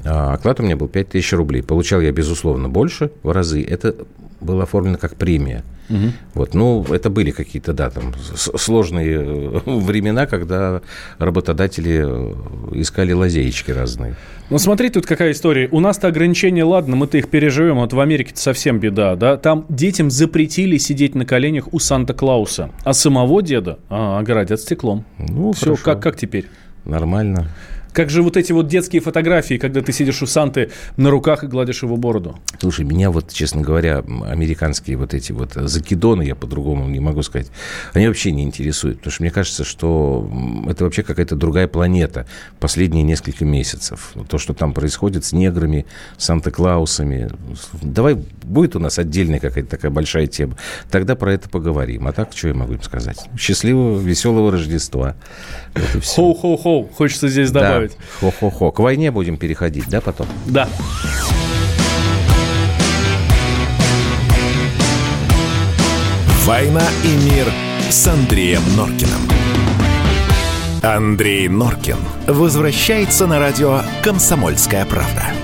[0.04, 1.62] А оклад у меня был 5000 рублей.
[1.62, 3.62] Получал я, безусловно, больше в разы.
[3.62, 3.94] Это
[4.40, 5.64] было оформлено как премия.
[5.90, 6.12] Угу.
[6.34, 10.80] Вот, ну, это были какие-то, да, там, сложные э, времена, когда
[11.18, 14.14] работодатели э, искали лазеечки разные.
[14.50, 15.68] Ну, смотри, тут какая история.
[15.70, 19.36] У нас-то ограничения, ладно, мы-то их переживем, вот в Америке-то совсем беда, да?
[19.36, 25.04] Там детям запретили сидеть на коленях у Санта-Клауса, а самого деда а, оградят стеклом.
[25.18, 26.46] Ну, Все, как, как теперь?
[26.84, 27.48] Нормально.
[27.94, 31.46] Как же вот эти вот детские фотографии, когда ты сидишь у Санты на руках и
[31.46, 32.36] гладишь его бороду?
[32.58, 37.46] Слушай, меня вот, честно говоря, американские вот эти вот закидоны, я по-другому не могу сказать,
[37.92, 38.98] они вообще не интересуют.
[38.98, 40.28] Потому что мне кажется, что
[40.68, 42.26] это вообще какая-то другая планета
[42.58, 44.12] последние несколько месяцев.
[44.28, 45.86] То, что там происходит с неграми,
[46.18, 47.30] Санта-Клаусами.
[47.80, 50.56] Давай, будет у нас отдельная какая-то такая большая тема.
[50.90, 52.06] Тогда про это поговорим.
[52.06, 53.28] А так, что я могу им сказать?
[53.38, 55.16] Счастливого, веселого Рождества.
[55.74, 57.92] Хоу-хоу-хоу, хочется здесь добавить.
[57.92, 58.30] Да.
[58.30, 58.70] Хо-хо-хо.
[58.70, 60.26] К войне будем переходить, да, потом?
[60.46, 60.68] Да.
[66.44, 67.46] «Война и мир»
[67.88, 69.20] с Андреем Норкиным.
[70.82, 75.43] Андрей Норкин возвращается на радио «Комсомольская правда».